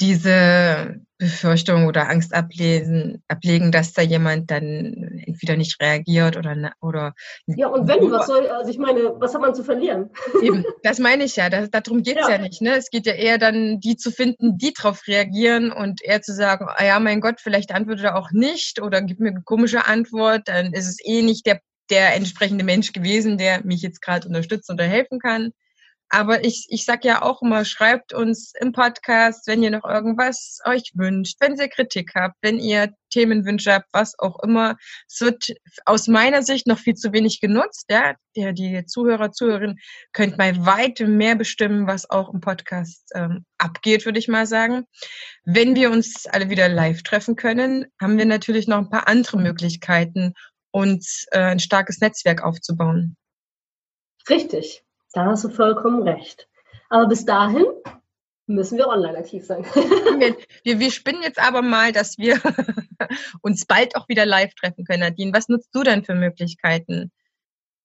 diese 0.00 1.00
Befürchtung 1.18 1.86
oder 1.86 2.08
Angst 2.08 2.32
ablesen, 2.32 3.24
ablegen, 3.26 3.72
dass 3.72 3.92
da 3.92 4.02
jemand 4.02 4.52
dann 4.52 5.20
entweder 5.26 5.56
nicht 5.56 5.80
reagiert 5.82 6.36
oder 6.36 6.72
oder 6.80 7.14
ja 7.46 7.66
und 7.66 7.88
wenn 7.88 8.08
was 8.12 8.28
soll 8.28 8.46
also 8.46 8.70
ich 8.70 8.78
meine 8.78 9.14
was 9.18 9.34
hat 9.34 9.40
man 9.40 9.52
zu 9.52 9.64
verlieren? 9.64 10.10
Eben 10.40 10.64
das 10.84 11.00
meine 11.00 11.24
ich 11.24 11.34
ja 11.34 11.50
das, 11.50 11.70
darum 11.70 12.04
geht's 12.04 12.28
ja. 12.28 12.36
ja 12.36 12.38
nicht 12.38 12.62
ne? 12.62 12.76
Es 12.76 12.90
geht 12.90 13.04
ja 13.04 13.14
eher 13.14 13.38
dann 13.38 13.80
die 13.80 13.96
zu 13.96 14.12
finden 14.12 14.58
die 14.58 14.72
darauf 14.72 15.08
reagieren 15.08 15.72
und 15.72 16.02
eher 16.02 16.22
zu 16.22 16.32
sagen 16.32 16.66
ah 16.68 16.84
ja 16.84 17.00
mein 17.00 17.20
Gott 17.20 17.40
vielleicht 17.40 17.74
antwortet 17.74 18.04
er 18.04 18.16
auch 18.16 18.30
nicht 18.30 18.80
oder 18.80 19.02
gibt 19.02 19.18
mir 19.18 19.30
eine 19.30 19.42
komische 19.42 19.86
Antwort 19.86 20.42
dann 20.46 20.72
ist 20.72 20.86
es 20.86 20.98
eh 21.04 21.22
nicht 21.22 21.46
der 21.46 21.60
der 21.90 22.14
entsprechende 22.14 22.64
Mensch 22.64 22.92
gewesen 22.92 23.38
der 23.38 23.64
mich 23.64 23.82
jetzt 23.82 24.02
gerade 24.02 24.28
unterstützt 24.28 24.70
oder 24.70 24.84
helfen 24.84 25.18
kann 25.18 25.50
aber 26.10 26.44
ich, 26.44 26.66
ich 26.68 26.84
sag 26.84 27.04
ja 27.04 27.22
auch 27.22 27.42
immer, 27.42 27.64
schreibt 27.64 28.14
uns 28.14 28.52
im 28.58 28.72
Podcast, 28.72 29.46
wenn 29.46 29.62
ihr 29.62 29.70
noch 29.70 29.84
irgendwas 29.84 30.60
euch 30.64 30.92
wünscht, 30.94 31.36
wenn 31.40 31.56
ihr 31.56 31.68
Kritik 31.68 32.12
habt, 32.14 32.36
wenn 32.40 32.58
ihr 32.58 32.92
Themenwünsche 33.10 33.72
habt, 33.74 33.88
was 33.92 34.18
auch 34.18 34.42
immer. 34.42 34.76
Es 35.08 35.20
wird 35.20 35.52
aus 35.84 36.08
meiner 36.08 36.42
Sicht 36.42 36.66
noch 36.66 36.78
viel 36.78 36.94
zu 36.94 37.12
wenig 37.12 37.40
genutzt. 37.40 37.86
Ja, 37.90 38.14
der, 38.36 38.52
die 38.52 38.84
Zuhörer, 38.86 39.32
Zuhörerinnen 39.32 39.78
könnt 40.12 40.38
mal 40.38 40.64
weit 40.64 41.00
mehr 41.00 41.34
bestimmen, 41.34 41.86
was 41.86 42.08
auch 42.08 42.32
im 42.32 42.40
Podcast 42.40 43.10
ähm, 43.14 43.44
abgeht, 43.58 44.06
würde 44.06 44.18
ich 44.18 44.28
mal 44.28 44.46
sagen. 44.46 44.84
Wenn 45.44 45.74
wir 45.74 45.90
uns 45.90 46.26
alle 46.26 46.48
wieder 46.48 46.68
live 46.68 47.02
treffen 47.02 47.36
können, 47.36 47.86
haben 48.00 48.16
wir 48.16 48.26
natürlich 48.26 48.66
noch 48.66 48.78
ein 48.78 48.90
paar 48.90 49.08
andere 49.08 49.38
Möglichkeiten, 49.38 50.32
uns 50.70 51.26
äh, 51.32 51.40
ein 51.40 51.60
starkes 51.60 52.00
Netzwerk 52.00 52.42
aufzubauen. 52.42 53.16
Richtig. 54.28 54.84
Da 55.12 55.24
hast 55.24 55.44
du 55.44 55.48
vollkommen 55.48 56.02
recht. 56.02 56.48
Aber 56.90 57.06
bis 57.06 57.24
dahin 57.24 57.64
müssen 58.46 58.78
wir 58.78 58.88
online 58.88 59.18
aktiv 59.18 59.44
sein. 59.44 59.64
wir, 60.64 60.80
wir, 60.80 60.90
spinnen 60.90 61.22
jetzt 61.22 61.40
aber 61.40 61.62
mal, 61.62 61.92
dass 61.92 62.18
wir 62.18 62.40
uns 63.42 63.66
bald 63.66 63.96
auch 63.96 64.08
wieder 64.08 64.26
live 64.26 64.54
treffen 64.54 64.84
können, 64.84 65.00
Nadine. 65.00 65.32
Was 65.32 65.48
nutzt 65.48 65.74
du 65.74 65.82
denn 65.82 66.04
für 66.04 66.14
Möglichkeiten, 66.14 67.12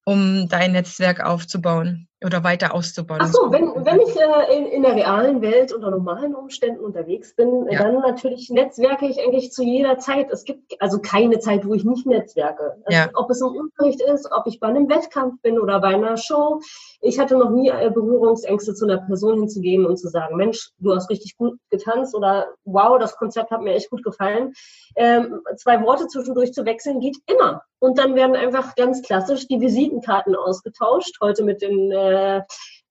um 0.06 0.48
dein 0.50 0.72
Netzwerk 0.72 1.22
aufzubauen? 1.24 2.08
Oder 2.26 2.44
weiter 2.44 2.74
auszubauen. 2.74 3.20
Ach 3.22 3.28
so, 3.28 3.52
wenn, 3.52 3.86
wenn 3.86 4.00
ich 4.02 4.16
äh, 4.16 4.58
in, 4.58 4.66
in 4.68 4.82
der 4.84 4.96
realen 4.96 5.42
Welt 5.42 5.74
unter 5.74 5.92
normalen 5.92 6.36
Umständen 6.36 6.80
unterwegs 6.80 7.36
bin, 7.36 7.68
ja. 7.70 7.84
dann 7.84 8.02
natürlich 8.02 8.50
netzwerke 8.50 9.08
ich 9.08 9.20
eigentlich 9.20 9.52
zu 9.52 9.64
jeder 9.64 9.98
Zeit. 9.98 10.32
Es 10.32 10.44
gibt 10.44 10.82
also 10.82 11.00
keine 11.00 11.40
Zeit, 11.40 11.66
wo 11.66 11.74
ich 11.74 11.84
nicht 11.84 12.06
netzwerke. 12.06 12.78
Also, 12.86 12.98
ja. 12.98 13.10
Ob 13.14 13.30
es 13.30 13.42
im 13.42 13.48
Unterricht 13.48 14.02
ist, 14.02 14.32
ob 14.32 14.48
ich 14.48 14.60
bei 14.60 14.68
einem 14.68 14.90
Wettkampf 14.90 15.42
bin 15.42 15.60
oder 15.60 15.80
bei 15.80 15.90
einer 15.90 16.18
Show. 16.18 16.62
Ich 17.02 17.20
hatte 17.20 17.38
noch 17.38 17.50
nie 17.50 17.70
äh, 17.70 17.90
Berührungsängste, 17.94 18.74
zu 18.74 18.86
einer 18.86 18.98
Person 18.98 19.40
hinzugehen 19.40 19.86
und 19.86 19.98
zu 19.98 20.10
sagen, 20.10 20.36
Mensch, 20.38 20.72
du 20.80 20.94
hast 20.94 21.10
richtig 21.10 21.38
gut 21.38 21.58
getanzt 21.70 22.16
oder 22.16 22.48
wow, 22.66 22.98
das 23.00 23.16
Konzept 23.18 23.52
hat 23.52 23.62
mir 23.62 23.74
echt 23.74 23.90
gut 23.90 24.04
gefallen. 24.04 24.54
Ähm, 24.96 25.42
zwei 25.58 25.82
Worte 25.84 26.08
zwischendurch 26.08 26.54
zu 26.54 26.66
wechseln 26.66 27.00
geht 27.00 27.18
immer. 27.28 27.64
Und 27.84 27.98
dann 27.98 28.16
werden 28.16 28.38
einfach 28.38 28.76
ganz 28.76 29.02
klassisch 29.02 29.46
die 29.50 29.60
Visitenkarten 29.60 30.38
ausgetauscht. 30.38 31.18
Heute 31.20 31.44
mit 31.44 31.62
den 31.62 31.92
äh, 31.92 32.42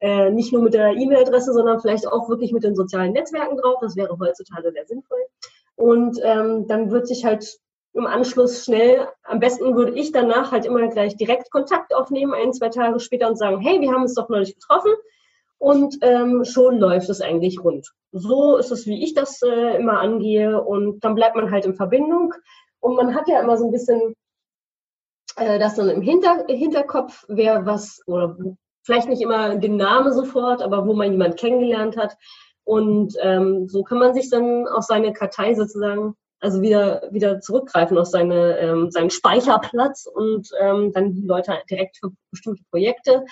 äh, 0.00 0.30
nicht 0.30 0.52
nur 0.52 0.60
mit 0.60 0.74
der 0.74 0.90
E-Mail-Adresse, 0.90 1.54
sondern 1.54 1.80
vielleicht 1.80 2.06
auch 2.06 2.28
wirklich 2.28 2.52
mit 2.52 2.62
den 2.62 2.76
sozialen 2.76 3.12
Netzwerken 3.12 3.56
drauf. 3.56 3.78
Das 3.80 3.96
wäre 3.96 4.14
heutzutage 4.20 4.70
sehr 4.70 4.84
sinnvoll. 4.84 5.20
Und 5.76 6.18
ähm, 6.22 6.66
dann 6.66 6.90
wird 6.90 7.06
sich 7.06 7.24
halt 7.24 7.58
im 7.94 8.06
Anschluss 8.06 8.66
schnell, 8.66 9.08
am 9.22 9.40
besten 9.40 9.74
würde 9.76 9.98
ich 9.98 10.12
danach 10.12 10.52
halt 10.52 10.66
immer 10.66 10.86
gleich 10.88 11.16
direkt 11.16 11.50
Kontakt 11.50 11.94
aufnehmen, 11.94 12.34
ein, 12.34 12.52
zwei 12.52 12.68
Tage 12.68 13.00
später 13.00 13.28
und 13.28 13.38
sagen, 13.38 13.62
hey, 13.62 13.80
wir 13.80 13.92
haben 13.92 14.02
uns 14.02 14.14
doch 14.14 14.28
neulich 14.28 14.54
getroffen 14.54 14.92
und 15.56 15.96
ähm, 16.02 16.44
schon 16.44 16.76
läuft 16.78 17.08
es 17.08 17.22
eigentlich 17.22 17.64
rund. 17.64 17.90
So 18.12 18.58
ist 18.58 18.70
es, 18.70 18.86
wie 18.86 19.02
ich 19.02 19.14
das 19.14 19.40
äh, 19.40 19.76
immer 19.78 20.00
angehe 20.00 20.62
und 20.62 21.02
dann 21.02 21.14
bleibt 21.14 21.34
man 21.34 21.50
halt 21.50 21.64
in 21.64 21.74
Verbindung 21.74 22.34
und 22.80 22.96
man 22.96 23.14
hat 23.14 23.26
ja 23.28 23.40
immer 23.40 23.56
so 23.56 23.64
ein 23.64 23.72
bisschen 23.72 24.14
äh, 25.36 25.58
das 25.58 25.74
dann 25.74 25.88
im 25.88 26.02
Hinter 26.02 26.44
Hinterkopf, 26.48 27.24
wer 27.28 27.66
was 27.66 28.00
oder 28.06 28.36
vielleicht 28.84 29.08
nicht 29.08 29.22
immer 29.22 29.56
den 29.56 29.76
Namen 29.76 30.12
sofort, 30.12 30.62
aber 30.62 30.86
wo 30.86 30.94
man 30.94 31.12
jemanden 31.12 31.36
kennengelernt 31.36 31.96
hat. 31.96 32.16
Und 32.64 33.14
ähm, 33.20 33.68
so 33.68 33.82
kann 33.82 33.98
man 33.98 34.14
sich 34.14 34.30
dann 34.30 34.68
auf 34.68 34.84
seine 34.84 35.12
Kartei 35.12 35.54
sozusagen, 35.54 36.14
also 36.40 36.60
wieder, 36.60 37.08
wieder 37.10 37.40
zurückgreifen 37.40 37.98
auf 37.98 38.06
seine, 38.06 38.58
ähm, 38.58 38.90
seinen 38.90 39.10
Speicherplatz 39.10 40.06
und 40.06 40.48
ähm, 40.60 40.92
dann 40.92 41.12
die 41.12 41.26
Leute 41.26 41.54
direkt 41.70 41.98
für 41.98 42.10
bestimmte 42.30 42.62
Projekte 42.70 43.24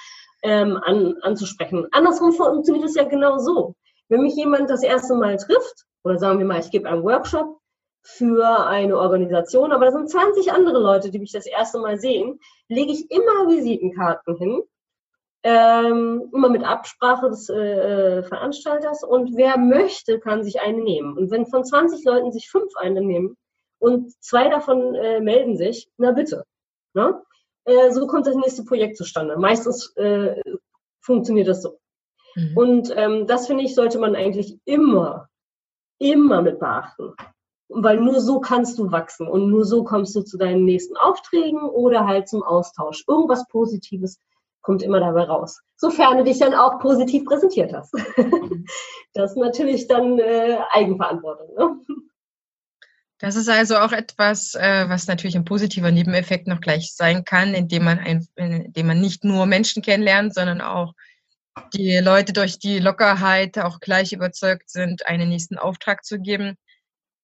ähm, 0.43 0.79
an, 0.85 1.17
anzusprechen. 1.23 1.87
Andersrum 1.93 2.33
funktioniert 2.33 2.85
es 2.85 2.95
ja 2.95 3.05
genau 3.05 3.39
so. 3.39 3.75
Wenn 4.09 4.23
mich 4.23 4.35
jemand 4.35 4.71
das 4.71 4.83
erste 4.83 5.15
Mal 5.15 5.37
trifft, 5.37 5.85
oder 6.03 6.19
sagen 6.19 6.39
wir 6.39 6.47
mal, 6.47 6.61
ich 6.61 6.71
gebe 6.71 6.89
einen 6.89 7.05
Workshop 7.05 7.60
für 8.03 8.67
eine 8.67 8.97
Organisation, 8.99 9.73
aber 9.73 9.87
da 9.87 9.93
sind 9.93 10.11
20 10.11 10.53
andere 10.53 10.79
Leute, 10.79 11.11
die 11.11 11.19
mich 11.19 11.33
das 11.33 11.47
erste 11.47 11.79
Mal 11.79 11.99
sehen, 11.99 12.41
lege 12.69 12.93
ich 12.93 13.11
immer 13.11 13.49
Visitenkarten 13.49 14.37
hin 14.37 14.63
ähm, 15.43 16.29
immer 16.33 16.51
mit 16.51 16.65
Absprache 16.65 17.31
des 17.31 17.49
äh, 17.49 18.19
äh 18.19 18.23
Veranstalters. 18.23 19.03
Und 19.03 19.37
wer 19.37 19.57
möchte, 19.59 20.21
kann 20.21 20.45
sich 20.45 20.61
eine 20.61 20.83
nehmen. 20.83 21.17
Und 21.17 21.31
wenn 21.31 21.47
von 21.47 21.65
20 21.65 22.05
Leuten 22.05 22.33
sich 22.33 22.51
fünf 22.51 22.77
eine 22.77 23.01
nehmen 23.01 23.37
und 23.79 24.13
zwei 24.23 24.49
davon 24.49 24.95
äh, 24.95 25.21
melden 25.21 25.57
sich, 25.57 25.91
na 25.97 26.13
bitte. 26.13 26.45
Ne? 26.93 27.23
Äh, 27.65 27.91
so 27.93 28.07
kommt 28.07 28.27
das 28.27 28.37
nächste 28.37 28.65
Projekt 28.65 28.97
zustande. 28.97 29.39
Meistens 29.39 29.95
äh, 29.97 30.41
funktioniert 31.01 31.49
das 31.49 31.63
so. 31.63 31.79
Mhm. 32.35 32.57
Und 32.57 32.95
ähm, 32.97 33.27
das 33.27 33.47
finde 33.47 33.65
ich, 33.65 33.75
sollte 33.75 33.99
man 33.99 34.15
eigentlich 34.15 34.59
immer, 34.67 35.29
immer 35.99 36.43
mit 36.43 36.59
beachten. 36.61 37.15
Weil 37.73 38.01
nur 38.01 38.21
so 38.21 38.41
kannst 38.41 38.79
du 38.79 38.91
wachsen 38.91 39.29
und 39.29 39.49
nur 39.49 39.65
so 39.65 39.85
kommst 39.85 40.15
du 40.17 40.23
zu 40.23 40.37
deinen 40.37 40.65
nächsten 40.65 40.97
Aufträgen 40.97 41.63
oder 41.63 42.07
halt 42.07 42.29
zum 42.29 42.43
Austausch. 42.43 43.05
Irgendwas 43.07 43.47
Positives 43.49 44.19
kommt 44.63 44.83
immer 44.83 45.01
dabei 45.01 45.25
raus. 45.25 45.61
Sofern 45.77 46.19
du 46.19 46.25
dich 46.25 46.39
dann 46.39 46.55
auch 46.55 46.79
positiv 46.81 47.25
präsentiert 47.25 47.73
hast. 47.73 47.95
Das 49.13 49.33
ist 49.33 49.39
natürlich 49.39 49.89
dann 49.89 50.21
äh, 50.21 50.59
Eigenverantwortung. 50.71 51.53
Ne? 51.57 51.81
Das 53.19 53.35
ist 53.37 53.49
also 53.49 53.77
auch 53.77 53.93
etwas, 53.93 54.55
äh, 54.55 54.89
was 54.89 55.09
natürlich 55.09 55.37
ein 55.37 55.45
positiver 55.45 55.91
Nebeneffekt 55.91 56.47
noch 56.47 56.61
gleich 56.61 56.95
sein 56.95 57.25
kann, 57.25 57.53
indem 57.53 57.85
man, 57.85 57.99
ein, 57.99 58.27
indem 58.37 58.87
man 58.87 59.01
nicht 59.01 59.25
nur 59.25 59.47
Menschen 59.47 59.83
kennenlernt, 59.83 60.33
sondern 60.33 60.61
auch 60.61 60.95
die 61.75 61.99
Leute 61.99 62.33
durch 62.33 62.59
die 62.59 62.79
Lockerheit 62.79 63.59
auch 63.59 63.81
gleich 63.81 64.13
überzeugt 64.13 64.71
sind, 64.71 65.07
einen 65.07 65.29
nächsten 65.29 65.59
Auftrag 65.59 66.05
zu 66.05 66.19
geben. 66.19 66.57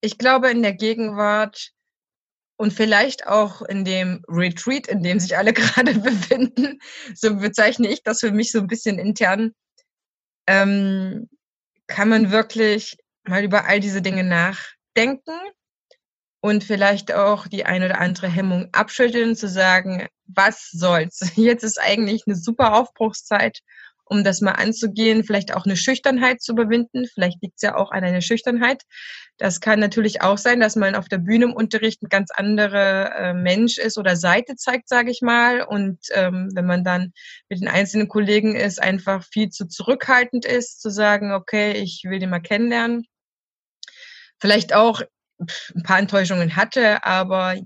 Ich 0.06 0.18
glaube, 0.18 0.50
in 0.50 0.62
der 0.62 0.72
Gegenwart 0.72 1.72
und 2.56 2.72
vielleicht 2.72 3.26
auch 3.26 3.60
in 3.60 3.84
dem 3.84 4.22
Retreat, 4.28 4.86
in 4.86 5.02
dem 5.02 5.18
sich 5.18 5.36
alle 5.36 5.52
gerade 5.52 5.98
befinden, 5.98 6.78
so 7.12 7.34
bezeichne 7.34 7.88
ich 7.88 8.04
das 8.04 8.20
für 8.20 8.30
mich 8.30 8.52
so 8.52 8.60
ein 8.60 8.68
bisschen 8.68 9.00
intern, 9.00 9.52
ähm, 10.46 11.28
kann 11.88 12.08
man 12.08 12.30
wirklich 12.30 12.96
mal 13.24 13.42
über 13.42 13.64
all 13.66 13.80
diese 13.80 14.00
Dinge 14.00 14.22
nachdenken 14.22 15.36
und 16.40 16.62
vielleicht 16.62 17.12
auch 17.12 17.48
die 17.48 17.64
ein 17.66 17.82
oder 17.82 18.00
andere 18.00 18.28
Hemmung 18.28 18.68
abschütteln, 18.70 19.34
zu 19.34 19.48
sagen, 19.48 20.06
was 20.26 20.70
soll's? 20.70 21.32
Jetzt 21.34 21.64
ist 21.64 21.80
eigentlich 21.80 22.28
eine 22.28 22.36
super 22.36 22.74
Aufbruchszeit, 22.74 23.58
um 24.06 24.24
das 24.24 24.40
mal 24.40 24.52
anzugehen, 24.52 25.24
vielleicht 25.24 25.54
auch 25.54 25.66
eine 25.66 25.76
Schüchternheit 25.76 26.40
zu 26.40 26.52
überwinden. 26.52 27.06
Vielleicht 27.12 27.42
liegt 27.42 27.56
es 27.56 27.62
ja 27.62 27.76
auch 27.76 27.90
an 27.90 28.04
einer 28.04 28.20
Schüchternheit. 28.20 28.82
Das 29.36 29.60
kann 29.60 29.80
natürlich 29.80 30.22
auch 30.22 30.38
sein, 30.38 30.60
dass 30.60 30.76
man 30.76 30.94
auf 30.94 31.08
der 31.08 31.18
Bühne 31.18 31.46
im 31.46 31.52
Unterricht 31.52 32.02
ein 32.02 32.08
ganz 32.08 32.30
anderer 32.30 33.14
äh, 33.16 33.34
Mensch 33.34 33.78
ist 33.78 33.98
oder 33.98 34.16
Seite 34.16 34.54
zeigt, 34.54 34.88
sage 34.88 35.10
ich 35.10 35.20
mal. 35.22 35.62
Und 35.62 35.98
ähm, 36.14 36.50
wenn 36.54 36.66
man 36.66 36.84
dann 36.84 37.12
mit 37.48 37.60
den 37.60 37.68
einzelnen 37.68 38.08
Kollegen 38.08 38.54
ist, 38.54 38.80
einfach 38.80 39.24
viel 39.24 39.50
zu 39.50 39.66
zurückhaltend 39.66 40.46
ist, 40.46 40.80
zu 40.80 40.90
sagen, 40.90 41.32
okay, 41.32 41.72
ich 41.72 42.04
will 42.04 42.20
den 42.20 42.30
mal 42.30 42.40
kennenlernen. 42.40 43.04
Vielleicht 44.40 44.72
auch 44.72 45.02
ein 45.74 45.82
paar 45.82 45.98
Enttäuschungen 45.98 46.56
hatte, 46.56 47.04
aber 47.04 47.56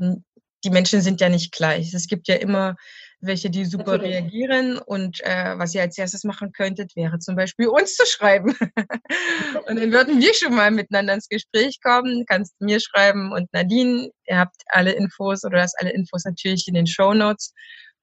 die 0.65 0.71
Menschen 0.71 1.03
sind 1.03 1.21
ja 1.21 1.29
nicht 1.29 1.53
gleich. 1.53 1.95
Es 1.95 2.07
gibt 2.07 2.29
ja 2.29 2.37
immer 2.37 2.77
welche, 3.21 3.51
die 3.51 3.65
super 3.65 3.99
Natürlich. 3.99 4.17
reagieren 4.17 4.79
und 4.79 5.21
äh, 5.21 5.59
was 5.59 5.75
ihr 5.75 5.83
als 5.83 5.99
erstes 5.99 6.25
machen 6.25 6.53
könntet, 6.53 6.97
wäre 6.97 7.19
zum 7.19 7.37
Beispiel 7.37 7.69
uns 7.69 7.95
zu 7.95 8.07
schreiben. 8.07 8.57
und 9.67 9.77
dann 9.77 9.93
würden 9.93 10.21
wir 10.21 10.35
schon 10.35 10.55
mal 10.55 10.71
miteinander 10.71 11.15
ins 11.15 11.29
Gespräch 11.29 11.81
kommen. 11.83 12.25
Kannst 12.27 12.61
mir 12.61 12.81
schreiben 12.81 13.33
und 13.33 13.53
Nadine, 13.53 14.11
ihr 14.27 14.39
habt 14.39 14.63
alle 14.67 14.93
Infos 14.93 15.45
oder 15.45 15.59
das 15.59 15.75
alle 15.77 15.91
Infos 15.91 16.25
natürlich 16.25 16.67
in 16.67 16.75
den 16.75 16.87
Show 16.87 17.13
Notes. 17.13 17.53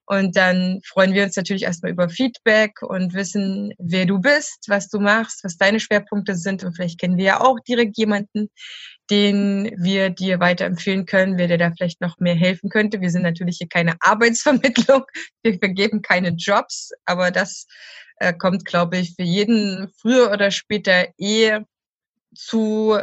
Und 0.10 0.38
dann 0.38 0.80
freuen 0.86 1.14
wir 1.14 1.24
uns 1.24 1.36
natürlich 1.36 1.64
erstmal 1.64 1.92
über 1.92 2.08
Feedback 2.08 2.82
und 2.82 3.14
wissen, 3.14 3.74
wer 3.78 4.06
du 4.06 4.20
bist, 4.20 4.66
was 4.68 4.88
du 4.88 5.00
machst, 5.00 5.44
was 5.44 5.58
deine 5.58 5.82
Schwerpunkte 5.82 6.36
sind. 6.36 6.64
Und 6.64 6.76
vielleicht 6.76 6.98
kennen 6.98 7.18
wir 7.18 7.26
ja 7.26 7.42
auch 7.42 7.60
direkt 7.60 7.98
jemanden, 7.98 8.50
den 9.10 9.70
wir 9.78 10.10
dir 10.10 10.40
weiterempfehlen 10.40 11.06
können, 11.06 11.38
wer 11.38 11.50
dir 11.50 11.58
da 11.58 11.74
vielleicht 11.76 12.00
noch 12.00 12.20
mehr 12.20 12.36
helfen 12.36 12.70
könnte. 12.70 13.02
Wir 13.02 13.10
sind 13.12 13.24
natürlich 13.24 13.58
hier 13.58 13.68
keine 13.68 13.96
Arbeitsvermittlung, 14.00 15.04
wir 15.44 15.60
vergeben 15.60 16.02
keine 16.02 16.30
Jobs, 16.30 16.92
aber 17.06 17.30
das 17.30 17.68
äh, 18.20 18.34
kommt, 18.34 18.64
glaube 18.64 18.98
ich, 19.00 19.14
für 19.14 19.24
jeden 19.24 19.90
früher 20.00 20.32
oder 20.32 20.52
später 20.52 21.08
eh 21.18 21.60
zu 22.34 22.98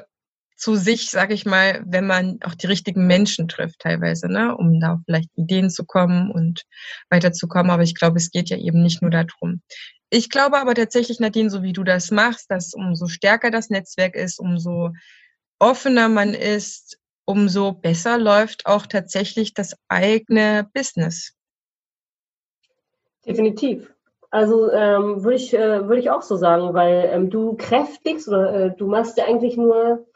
zu 0.56 0.76
sich, 0.76 1.10
sag 1.10 1.32
ich 1.32 1.46
mal, 1.46 1.82
wenn 1.86 2.06
man 2.06 2.38
auch 2.44 2.54
die 2.54 2.66
richtigen 2.66 3.06
Menschen 3.06 3.48
trifft 3.48 3.80
teilweise, 3.80 4.28
ne, 4.28 4.56
um 4.56 4.80
da 4.80 5.00
vielleicht 5.04 5.30
Ideen 5.36 5.70
zu 5.70 5.84
kommen 5.84 6.30
und 6.30 6.62
weiterzukommen. 7.10 7.70
Aber 7.70 7.82
ich 7.82 7.94
glaube, 7.94 8.18
es 8.18 8.30
geht 8.30 8.50
ja 8.50 8.56
eben 8.56 8.82
nicht 8.82 9.02
nur 9.02 9.10
darum. 9.10 9.62
Ich 10.10 10.30
glaube 10.30 10.58
aber 10.58 10.74
tatsächlich, 10.74 11.18
Nadine, 11.18 11.50
so 11.50 11.62
wie 11.62 11.72
du 11.72 11.82
das 11.82 12.10
machst, 12.10 12.50
dass 12.50 12.72
umso 12.72 13.08
stärker 13.08 13.50
das 13.50 13.68
Netzwerk 13.68 14.14
ist, 14.14 14.38
umso 14.38 14.90
offener 15.58 16.08
man 16.08 16.34
ist, 16.34 16.98
umso 17.24 17.72
besser 17.72 18.18
läuft 18.18 18.66
auch 18.66 18.86
tatsächlich 18.86 19.54
das 19.54 19.74
eigene 19.88 20.68
Business. 20.72 21.32
Definitiv. 23.26 23.92
Also 24.30 24.70
ähm, 24.72 25.22
würde 25.22 25.36
ich, 25.36 25.54
äh, 25.54 25.86
würde 25.88 26.00
ich 26.00 26.10
auch 26.10 26.22
so 26.22 26.36
sagen, 26.36 26.74
weil 26.74 27.08
ähm, 27.12 27.30
du 27.30 27.56
kräftigst 27.56 28.28
oder 28.28 28.52
äh, 28.52 28.76
du 28.76 28.86
machst 28.88 29.16
ja 29.16 29.26
eigentlich 29.26 29.56
nur, 29.56 30.06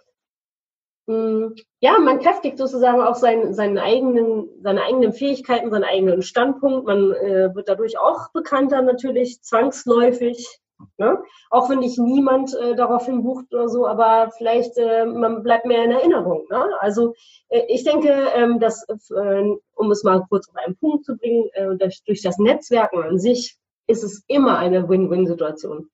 ja, 1.08 1.98
man 1.98 2.18
kräftigt 2.18 2.58
sozusagen 2.58 3.00
auch 3.00 3.14
sein, 3.14 3.54
seinen 3.54 3.78
eigenen, 3.78 4.50
seine 4.62 4.82
eigenen 4.82 5.14
Fähigkeiten, 5.14 5.70
seinen 5.70 5.84
eigenen 5.84 6.20
Standpunkt. 6.20 6.86
Man 6.86 7.12
äh, 7.12 7.54
wird 7.54 7.68
dadurch 7.68 7.98
auch 7.98 8.30
bekannter 8.32 8.82
natürlich, 8.82 9.40
zwangsläufig. 9.42 10.60
Ne? 10.98 11.18
Auch 11.50 11.70
wenn 11.70 11.80
dich 11.80 11.96
niemand 11.96 12.54
äh, 12.54 12.76
daraufhin 12.76 13.22
bucht 13.22 13.52
oder 13.52 13.68
so, 13.68 13.86
aber 13.86 14.30
vielleicht 14.36 14.76
äh, 14.76 15.06
man 15.06 15.42
bleibt 15.42 15.64
mehr 15.64 15.82
in 15.82 15.92
Erinnerung. 15.92 16.46
Ne? 16.50 16.62
Also 16.78 17.14
äh, 17.48 17.62
ich 17.68 17.84
denke, 17.84 18.10
ähm, 18.34 18.60
dass, 18.60 18.86
äh, 18.88 19.44
um 19.74 19.90
es 19.90 20.04
mal 20.04 20.24
kurz 20.28 20.48
auf 20.48 20.56
einen 20.56 20.76
Punkt 20.76 21.06
zu 21.06 21.16
bringen, 21.16 21.48
äh, 21.54 21.74
durch, 21.76 22.04
durch 22.04 22.22
das 22.22 22.38
Netzwerken 22.38 23.02
an 23.02 23.18
sich 23.18 23.56
ist 23.86 24.04
es 24.04 24.22
immer 24.28 24.58
eine 24.58 24.88
Win-Win-Situation. 24.88 25.88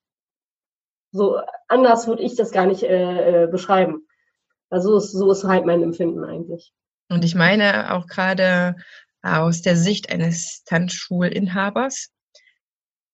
So 1.13 1.39
anders 1.69 2.09
würde 2.09 2.25
ich 2.25 2.35
das 2.35 2.51
gar 2.51 2.67
nicht 2.67 2.81
beschreiben. 2.81 4.05
Also 4.75 4.99
so 4.99 5.31
ist 5.31 5.45
halt 5.45 5.67
mein 5.67 5.85
Empfinden 5.85 6.25
eigentlich. 6.25 6.73
Und 7.09 7.25
ich 7.25 7.37
meine 7.37 7.95
auch 7.95 8.09
gerade 8.09 8.75
aus 9.23 9.63
der 9.63 9.77
Sicht 9.77 10.11
eines 10.11 10.65
Tanzschulinhabers 10.65 12.09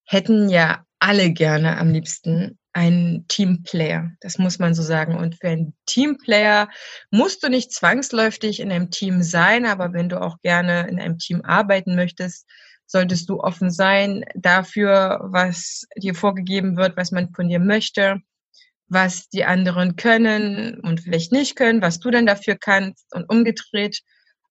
hätten 0.06 0.48
ja 0.48 0.86
alle 1.00 1.32
gerne 1.32 1.76
am 1.76 1.90
liebsten 1.90 2.58
einen 2.72 3.28
Teamplayer. 3.28 4.10
Das 4.22 4.38
muss 4.38 4.58
man 4.58 4.72
so 4.72 4.82
sagen. 4.82 5.18
Und 5.18 5.34
für 5.38 5.48
einen 5.48 5.74
Teamplayer 5.84 6.70
musst 7.10 7.42
du 7.42 7.50
nicht 7.50 7.74
zwangsläufig 7.74 8.60
in 8.60 8.72
einem 8.72 8.90
Team 8.90 9.22
sein, 9.22 9.66
aber 9.66 9.92
wenn 9.92 10.08
du 10.08 10.18
auch 10.18 10.40
gerne 10.40 10.88
in 10.88 10.98
einem 10.98 11.18
Team 11.18 11.42
arbeiten 11.42 11.94
möchtest, 11.94 12.48
solltest 12.86 13.28
du 13.28 13.38
offen 13.38 13.70
sein 13.70 14.24
dafür, 14.34 15.20
was 15.24 15.86
dir 15.94 16.14
vorgegeben 16.14 16.78
wird, 16.78 16.96
was 16.96 17.12
man 17.12 17.34
von 17.34 17.48
dir 17.48 17.60
möchte, 17.60 18.22
was 18.90 19.28
die 19.28 19.44
anderen 19.44 19.96
können 19.96 20.80
und 20.80 21.00
vielleicht 21.00 21.32
nicht 21.32 21.56
können, 21.56 21.80
was 21.80 22.00
du 22.00 22.10
denn 22.10 22.26
dafür 22.26 22.56
kannst 22.56 23.06
und 23.14 23.24
umgedreht. 23.30 24.00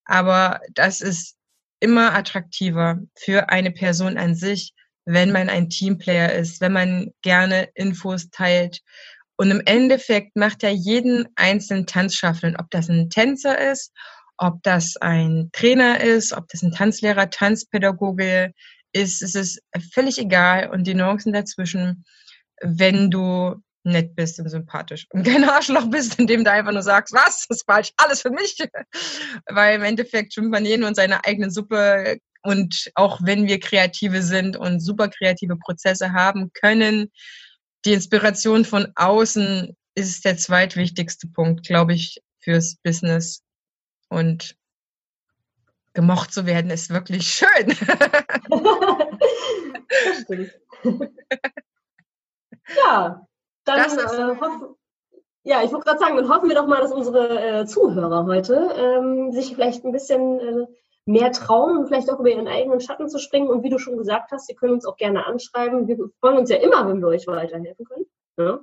Aber 0.06 0.62
das 0.74 1.02
ist 1.02 1.36
immer 1.82 2.16
attraktiver 2.16 3.00
für 3.16 3.50
eine 3.50 3.72
Person 3.72 4.18
an 4.18 4.36
sich, 4.36 4.74
wenn 5.06 5.32
man 5.32 5.50
ein 5.50 5.70
Teamplayer 5.70 6.34
ist, 6.34 6.62
wenn 6.62 6.74
man 6.74 7.12
gerne 7.22 7.70
Infos 7.76 8.30
teilt. 8.32 8.80
Und 9.36 9.52
im 9.52 9.62
Endeffekt 9.66 10.36
macht 10.36 10.64
ja 10.64 10.70
jeden 10.70 11.28
einzelnen 11.36 11.86
Tanzschaffenden, 11.86 12.60
ob 12.60 12.70
das 12.72 12.90
ein 12.90 13.10
Tänzer 13.10 13.72
ist, 13.72 13.92
ob 14.38 14.64
das 14.64 14.96
ein 14.98 15.50
Trainer 15.52 16.00
ist, 16.02 16.32
ob 16.34 16.48
das 16.48 16.64
ein 16.64 16.72
Tanzlehrer, 16.72 17.30
Tanzpädagoge 17.30 18.54
ist, 18.94 19.22
es 19.22 19.36
ist 19.36 19.62
völlig 19.94 20.18
egal. 20.18 20.70
Und 20.70 20.88
die 20.88 20.94
Nuancen 20.94 21.34
dazwischen, 21.34 22.06
wenn 22.62 23.12
du 23.12 23.62
nett 23.84 24.16
bist 24.16 24.40
und 24.40 24.50
sympathisch 24.50 25.08
und 25.12 25.24
kein 25.24 25.44
Arschloch 25.44 25.90
bist, 25.90 26.20
indem 26.20 26.44
du 26.44 26.52
einfach 26.52 26.72
nur 26.72 26.84
sagst, 26.84 27.14
was, 27.14 27.48
das 27.48 27.58
ist 27.58 27.66
falsch, 27.66 27.92
alles 27.98 28.22
für 28.22 28.30
mich. 28.30 28.58
Weil 29.48 29.76
im 29.76 29.84
Endeffekt 29.84 30.34
schwimmt 30.34 30.52
man 30.52 30.66
jeden 30.66 30.84
und 30.84 30.96
seine 30.96 31.26
eigene 31.26 31.50
Suppe 31.50 32.20
und 32.42 32.92
auch 32.96 33.20
wenn 33.24 33.48
wir 33.48 33.60
Kreative 33.60 34.22
sind 34.22 34.58
und 34.58 34.80
super 34.80 35.10
kreative 35.10 35.58
Prozesse 35.58 36.14
haben 36.14 36.52
können, 36.54 37.12
die 37.86 37.94
Inspiration 37.94 38.66
von 38.66 38.92
außen 38.96 39.76
ist 39.96 40.26
der 40.26 40.38
zweitwichtigste 40.38 41.28
Punkt, 41.28 41.66
glaube 41.66 41.94
ich, 41.94 42.22
fürs 42.40 42.76
Business. 42.84 43.44
Und 44.10 44.56
gemocht 45.94 46.34
zu 46.34 46.46
werden 46.46 46.72
ist 46.72 46.90
wirklich 46.90 47.28
schön. 47.28 47.76
ja, 52.78 53.28
dann 53.76 54.36
äh, 54.36 54.40
hoffen, 54.40 54.76
ja, 55.44 55.64
ich 55.64 55.72
wollte 55.72 55.86
gerade 55.86 56.00
sagen, 56.00 56.18
dann 56.18 56.30
hoffen 56.30 56.50
wir 56.50 56.56
doch 56.56 56.68
mal, 56.68 56.82
dass 56.82 56.92
unsere 56.92 57.62
äh, 57.62 57.66
Zuhörer 57.66 58.26
heute 58.26 58.72
ähm, 58.76 59.32
sich 59.32 59.54
vielleicht 59.56 59.86
ein 59.86 59.92
bisschen 59.92 60.40
äh, 60.40 60.68
mehr 61.06 61.32
trauen 61.32 61.78
und 61.78 61.88
vielleicht 61.88 62.10
auch 62.12 62.20
über 62.20 62.30
ihren 62.30 62.48
eigenen 62.48 62.82
Schatten 62.82 63.10
zu 63.10 63.20
springen. 63.20 63.48
Und 63.48 63.64
wie 63.64 63.70
du 63.70 63.80
schon 63.80 63.98
gesagt 63.98 64.32
hast, 64.32 64.48
Sie 64.48 64.56
können 64.56 64.74
uns 64.74 64.86
auch 64.86 64.98
gerne 64.98 65.26
anschreiben. 65.26 65.88
Wir 65.88 65.98
freuen 66.20 66.38
uns 66.38 66.50
ja 66.50 66.58
immer, 66.58 66.88
wenn 66.88 67.00
wir 67.00 67.08
euch 67.08 67.26
weiterhelfen 67.26 67.86
können. 67.86 68.06
Ja? 68.38 68.60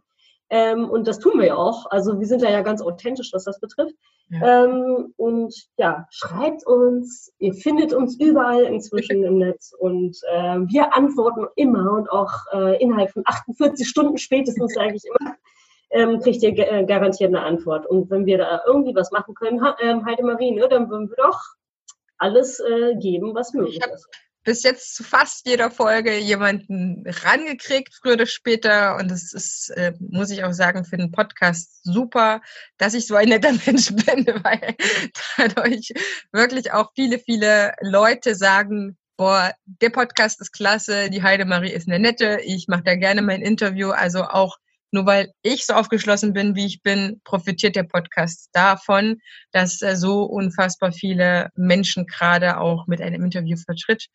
Ähm, 0.48 0.88
und 0.88 1.08
das 1.08 1.18
tun 1.18 1.38
wir 1.38 1.46
ja 1.46 1.56
auch. 1.56 1.86
Also 1.90 2.20
wir 2.20 2.26
sind 2.26 2.42
da 2.42 2.50
ja 2.50 2.62
ganz 2.62 2.80
authentisch, 2.80 3.30
was 3.32 3.44
das 3.44 3.58
betrifft. 3.58 3.94
Ja. 4.28 4.64
Ähm, 4.64 5.12
und 5.16 5.54
ja, 5.76 6.06
schreibt 6.10 6.66
uns. 6.66 7.32
Ihr 7.38 7.54
findet 7.54 7.92
uns 7.92 8.18
überall 8.20 8.62
inzwischen 8.64 9.24
im 9.24 9.38
Netz. 9.38 9.72
Und 9.76 10.16
äh, 10.30 10.58
wir 10.58 10.94
antworten 10.94 11.46
immer 11.56 11.92
und 11.92 12.10
auch 12.10 12.32
äh, 12.52 12.80
innerhalb 12.80 13.10
von 13.10 13.22
48 13.26 13.88
Stunden 13.88 14.18
spätestens, 14.18 14.74
sage 14.74 14.94
ich 14.94 15.04
immer, 15.04 15.34
ähm, 15.90 16.20
kriegt 16.20 16.42
ihr 16.42 16.56
äh, 16.56 16.84
garantiert 16.84 17.34
eine 17.34 17.42
Antwort. 17.42 17.86
Und 17.86 18.10
wenn 18.10 18.26
wir 18.26 18.38
da 18.38 18.62
irgendwie 18.66 18.94
was 18.94 19.10
machen 19.10 19.34
können, 19.34 19.62
ha, 19.62 19.76
ähm, 19.80 20.04
Heidemarie, 20.04 20.52
ne, 20.52 20.68
dann 20.68 20.90
würden 20.90 21.08
wir 21.10 21.16
doch 21.16 21.40
alles 22.18 22.60
äh, 22.60 22.94
geben, 22.96 23.34
was 23.34 23.52
möglich 23.52 23.80
ist 23.92 24.08
bis 24.46 24.62
jetzt 24.62 24.94
zu 24.94 25.02
fast 25.02 25.44
jeder 25.44 25.72
Folge 25.72 26.16
jemanden 26.18 27.02
rangekriegt, 27.04 27.92
früher 28.00 28.14
oder 28.14 28.26
später. 28.26 28.96
Und 28.96 29.10
es 29.10 29.32
ist, 29.32 29.70
äh, 29.70 29.92
muss 29.98 30.30
ich 30.30 30.44
auch 30.44 30.52
sagen, 30.52 30.84
für 30.84 30.96
den 30.96 31.10
Podcast 31.10 31.82
super, 31.82 32.40
dass 32.78 32.94
ich 32.94 33.08
so 33.08 33.16
ein 33.16 33.28
netter 33.28 33.52
Mensch 33.66 33.92
bin, 33.92 34.24
weil 34.44 34.76
dadurch 35.36 35.92
wirklich 36.30 36.72
auch 36.72 36.92
viele, 36.94 37.18
viele 37.18 37.74
Leute 37.80 38.36
sagen, 38.36 38.96
boah, 39.16 39.52
der 39.64 39.90
Podcast 39.90 40.40
ist 40.40 40.52
klasse, 40.52 41.10
die 41.10 41.24
Heidemarie 41.24 41.72
ist 41.72 41.88
eine 41.88 41.98
nette, 41.98 42.38
ich 42.44 42.68
mache 42.68 42.84
da 42.84 42.94
gerne 42.94 43.22
mein 43.22 43.42
Interview. 43.42 43.90
Also 43.90 44.22
auch 44.22 44.58
nur 44.92 45.06
weil 45.06 45.32
ich 45.42 45.66
so 45.66 45.74
aufgeschlossen 45.74 46.32
bin, 46.32 46.54
wie 46.54 46.66
ich 46.66 46.82
bin, 46.82 47.20
profitiert 47.24 47.74
der 47.74 47.82
Podcast 47.82 48.50
davon, 48.52 49.18
dass 49.50 49.82
äh, 49.82 49.96
so 49.96 50.22
unfassbar 50.22 50.92
viele 50.92 51.50
Menschen 51.56 52.06
gerade 52.06 52.60
auch 52.60 52.86
mit 52.86 53.02
einem 53.02 53.24
Interview 53.24 53.56
vertritt. 53.56 54.06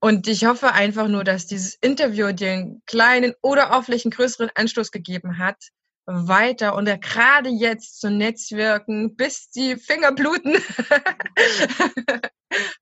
Und 0.00 0.28
ich 0.28 0.44
hoffe 0.44 0.72
einfach 0.72 1.08
nur, 1.08 1.24
dass 1.24 1.46
dieses 1.46 1.74
Interview 1.74 2.32
den 2.32 2.82
kleinen 2.86 3.32
oder 3.42 3.74
auch 3.74 3.84
vielleicht 3.84 4.04
einen 4.04 4.12
größeren 4.12 4.50
Anstoß 4.54 4.90
gegeben 4.90 5.38
hat, 5.38 5.56
weiter 6.06 6.76
und 6.76 6.86
gerade 7.00 7.48
jetzt 7.48 8.00
zu 8.00 8.10
netzwerken, 8.10 9.16
bis 9.16 9.50
die 9.50 9.76
Finger 9.76 10.12
bluten, 10.12 10.54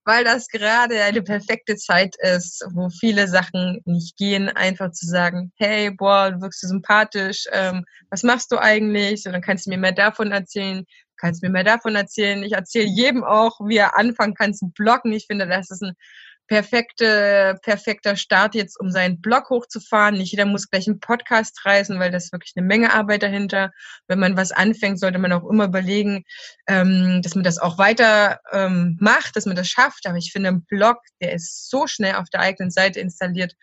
weil 0.05 0.25
das 0.25 0.49
gerade 0.49 1.03
eine 1.03 1.23
perfekte 1.23 1.77
Zeit 1.77 2.17
ist, 2.19 2.67
wo 2.73 2.91
viele 2.91 3.27
Sachen 3.27 3.81
nicht 3.87 4.19
gehen, 4.19 4.51
einfach 4.51 4.91
zu 4.91 5.07
sagen, 5.07 5.53
hey, 5.57 5.91
boah, 5.91 6.33
du 6.33 6.43
wirkst 6.43 6.63
du 6.63 6.67
sympathisch, 6.67 7.47
ähm, 7.53 7.85
was 8.11 8.23
machst 8.23 8.53
du 8.53 8.59
eigentlich? 8.59 9.23
So, 9.23 9.33
dann 9.33 9.41
kannst 9.41 9.67
du 9.67 9.71
mir 9.71 9.79
mehr 9.79 9.93
davon 9.93 10.31
erzählen, 10.31 10.85
kannst 11.17 11.43
mir 11.43 11.51
mehr 11.51 11.65
davon 11.65 11.97
erzählen. 11.97 12.43
Ich 12.43 12.53
erzähle 12.53 12.89
jedem 12.89 13.25
auch, 13.25 13.59
wie 13.61 13.79
er 13.79 13.97
anfangen 13.97 14.35
kann 14.35 14.53
zu 14.53 14.69
bloggen. 14.69 15.13
Ich 15.13 15.27
finde, 15.27 15.47
das 15.47 15.71
ist 15.71 15.83
ein 15.83 15.95
perfekte, 16.47 17.59
perfekter 17.63 18.17
Start 18.17 18.55
jetzt, 18.55 18.79
um 18.79 18.91
seinen 18.91 19.21
Blog 19.21 19.51
hochzufahren. 19.51 20.17
Nicht 20.17 20.33
jeder 20.33 20.47
muss 20.47 20.69
gleich 20.69 20.87
einen 20.87 21.01
Podcast 21.01 21.65
reißen, 21.65 21.99
weil 21.99 22.11
das 22.11 22.25
ist 22.25 22.33
wirklich 22.33 22.53
eine 22.57 22.67
Menge 22.67 22.93
Arbeit 22.93 23.23
dahinter. 23.23 23.71
Wenn 24.09 24.19
man 24.19 24.37
was 24.37 24.53
anfängt, 24.53 25.01
sollte 25.01 25.19
man 25.19 25.33
auch 25.33 25.49
immer 25.49 25.65
überlegen, 25.65 26.25
ähm, 26.69 27.21
dass 27.23 27.35
man 27.35 27.45
das 27.45 27.59
auch 27.59 27.79
weiter 27.79 28.41
ähm, 28.53 28.97
macht, 29.01 29.37
dass 29.37 29.47
man 29.47 29.57
das 29.57 29.69
schafft. 29.69 30.07
Aber 30.07 30.17
ich 30.17 30.33
finde, 30.33 30.51
ein 30.51 30.65
Blog, 30.65 30.99
der 31.21 31.33
ist 31.33 31.71
so 31.71 31.87
schnell 31.87 32.17
auf 32.17 32.29
der 32.31 32.41
eigenen 32.41 32.71
Seite 32.71 33.01
installiert 33.01 33.55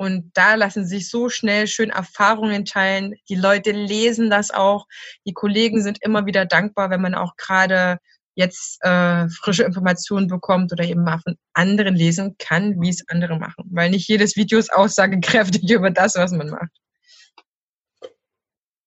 und 0.00 0.30
da 0.34 0.54
lassen 0.54 0.86
sich 0.86 1.10
so 1.10 1.28
schnell 1.28 1.66
schön 1.66 1.90
Erfahrungen 1.90 2.64
teilen. 2.64 3.14
Die 3.28 3.34
Leute 3.34 3.72
lesen 3.72 4.30
das 4.30 4.52
auch. 4.52 4.86
Die 5.26 5.32
Kollegen 5.32 5.82
sind 5.82 5.98
immer 6.02 6.24
wieder 6.24 6.46
dankbar, 6.46 6.90
wenn 6.90 7.00
man 7.00 7.16
auch 7.16 7.36
gerade 7.36 7.98
jetzt 8.38 8.78
äh, 8.82 9.28
frische 9.28 9.64
Informationen 9.64 10.28
bekommt 10.28 10.72
oder 10.72 10.84
eben 10.84 11.02
mal 11.02 11.18
von 11.18 11.36
anderen 11.54 11.96
lesen 11.96 12.36
kann, 12.38 12.80
wie 12.80 12.90
es 12.90 13.04
andere 13.08 13.36
machen. 13.36 13.64
Weil 13.72 13.90
nicht 13.90 14.08
jedes 14.08 14.36
Video 14.36 14.60
ist 14.60 14.72
aussagekräftig 14.72 15.68
über 15.70 15.90
das, 15.90 16.14
was 16.14 16.30
man 16.30 16.50
macht. 16.50 16.70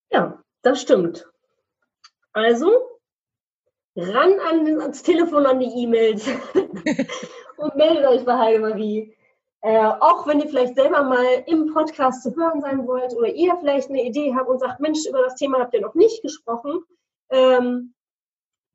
Ja, 0.09 0.41
das 0.61 0.81
stimmt. 0.81 1.27
Also, 2.31 2.71
ran 3.97 4.39
an, 4.39 4.79
ans 4.79 5.03
Telefon, 5.03 5.45
an 5.45 5.59
die 5.59 5.83
E-Mails 5.83 6.27
und 7.57 7.75
meldet 7.75 8.05
euch 8.05 8.23
bei 8.23 8.37
Heidemarie. 8.37 9.17
Äh, 9.63 9.85
auch 9.85 10.25
wenn 10.27 10.39
ihr 10.39 10.47
vielleicht 10.47 10.75
selber 10.75 11.03
mal 11.03 11.43
im 11.45 11.73
Podcast 11.73 12.23
zu 12.23 12.33
hören 12.35 12.61
sein 12.61 12.87
wollt 12.87 13.13
oder 13.13 13.27
ihr 13.27 13.55
vielleicht 13.59 13.89
eine 13.89 14.03
Idee 14.03 14.33
habt 14.33 14.49
und 14.49 14.59
sagt, 14.59 14.79
Mensch, 14.79 15.05
über 15.07 15.23
das 15.23 15.35
Thema 15.35 15.59
habt 15.59 15.73
ihr 15.73 15.81
noch 15.81 15.93
nicht 15.93 16.21
gesprochen, 16.23 16.83
ähm, 17.29 17.93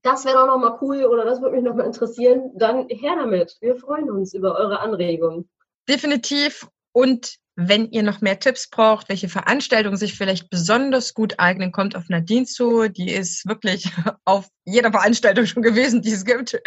das 0.07 0.25
wäre 0.25 0.37
doch 0.37 0.47
nochmal 0.47 0.79
cool 0.81 1.05
oder 1.05 1.25
das 1.25 1.41
würde 1.41 1.57
mich 1.57 1.65
nochmal 1.65 1.87
interessieren, 1.87 2.53
dann 2.55 2.89
her 2.89 3.17
damit. 3.17 3.57
Wir 3.61 3.77
freuen 3.77 4.11
uns 4.11 4.35
über 4.35 4.57
eure 4.57 4.81
Anregungen. 4.81 5.49
Definitiv. 5.89 6.69
Und 6.93 7.37
wenn 7.57 7.91
ihr 7.91 8.03
noch 8.03 8.21
mehr 8.21 8.39
Tipps 8.39 8.69
braucht, 8.69 9.09
welche 9.09 9.29
Veranstaltungen 9.29 9.97
sich 9.97 10.15
vielleicht 10.17 10.51
besonders 10.51 11.15
gut 11.15 11.35
eignen, 11.39 11.73
kommt 11.73 11.97
auf 11.97 12.09
Nadine 12.09 12.47
zu. 12.47 12.89
Die 12.89 13.11
ist 13.11 13.47
wirklich 13.49 13.91
auf 14.25 14.49
jeder 14.65 14.93
Veranstaltung 14.93 15.47
schon 15.47 15.63
gewesen, 15.63 16.03
die 16.03 16.13
es 16.13 16.25
gibt. 16.25 16.61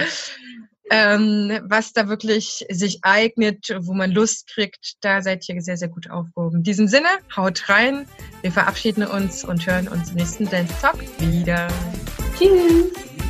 Ähm, 0.92 1.60
was 1.64 1.94
da 1.94 2.10
wirklich 2.10 2.66
sich 2.70 3.00
eignet, 3.04 3.78
wo 3.82 3.94
man 3.94 4.10
Lust 4.10 4.48
kriegt, 4.48 4.96
da 5.02 5.22
seid 5.22 5.48
ihr 5.48 5.62
sehr, 5.62 5.78
sehr 5.78 5.90
gut 5.90 6.10
aufgehoben. 6.10 6.58
In 6.58 6.64
diesem 6.64 6.88
Sinne, 6.88 7.10
haut 7.38 7.70
rein. 7.70 8.08
Wir 8.42 8.52
verabschieden 8.52 9.06
uns 9.06 9.44
und 9.46 9.66
hören 9.68 9.88
uns 9.88 10.10
im 10.10 10.16
nächsten 10.16 10.50
Dance 10.50 10.74
Talk 10.82 11.00
wieder. 11.20 11.68
Tschüss. 12.38 13.29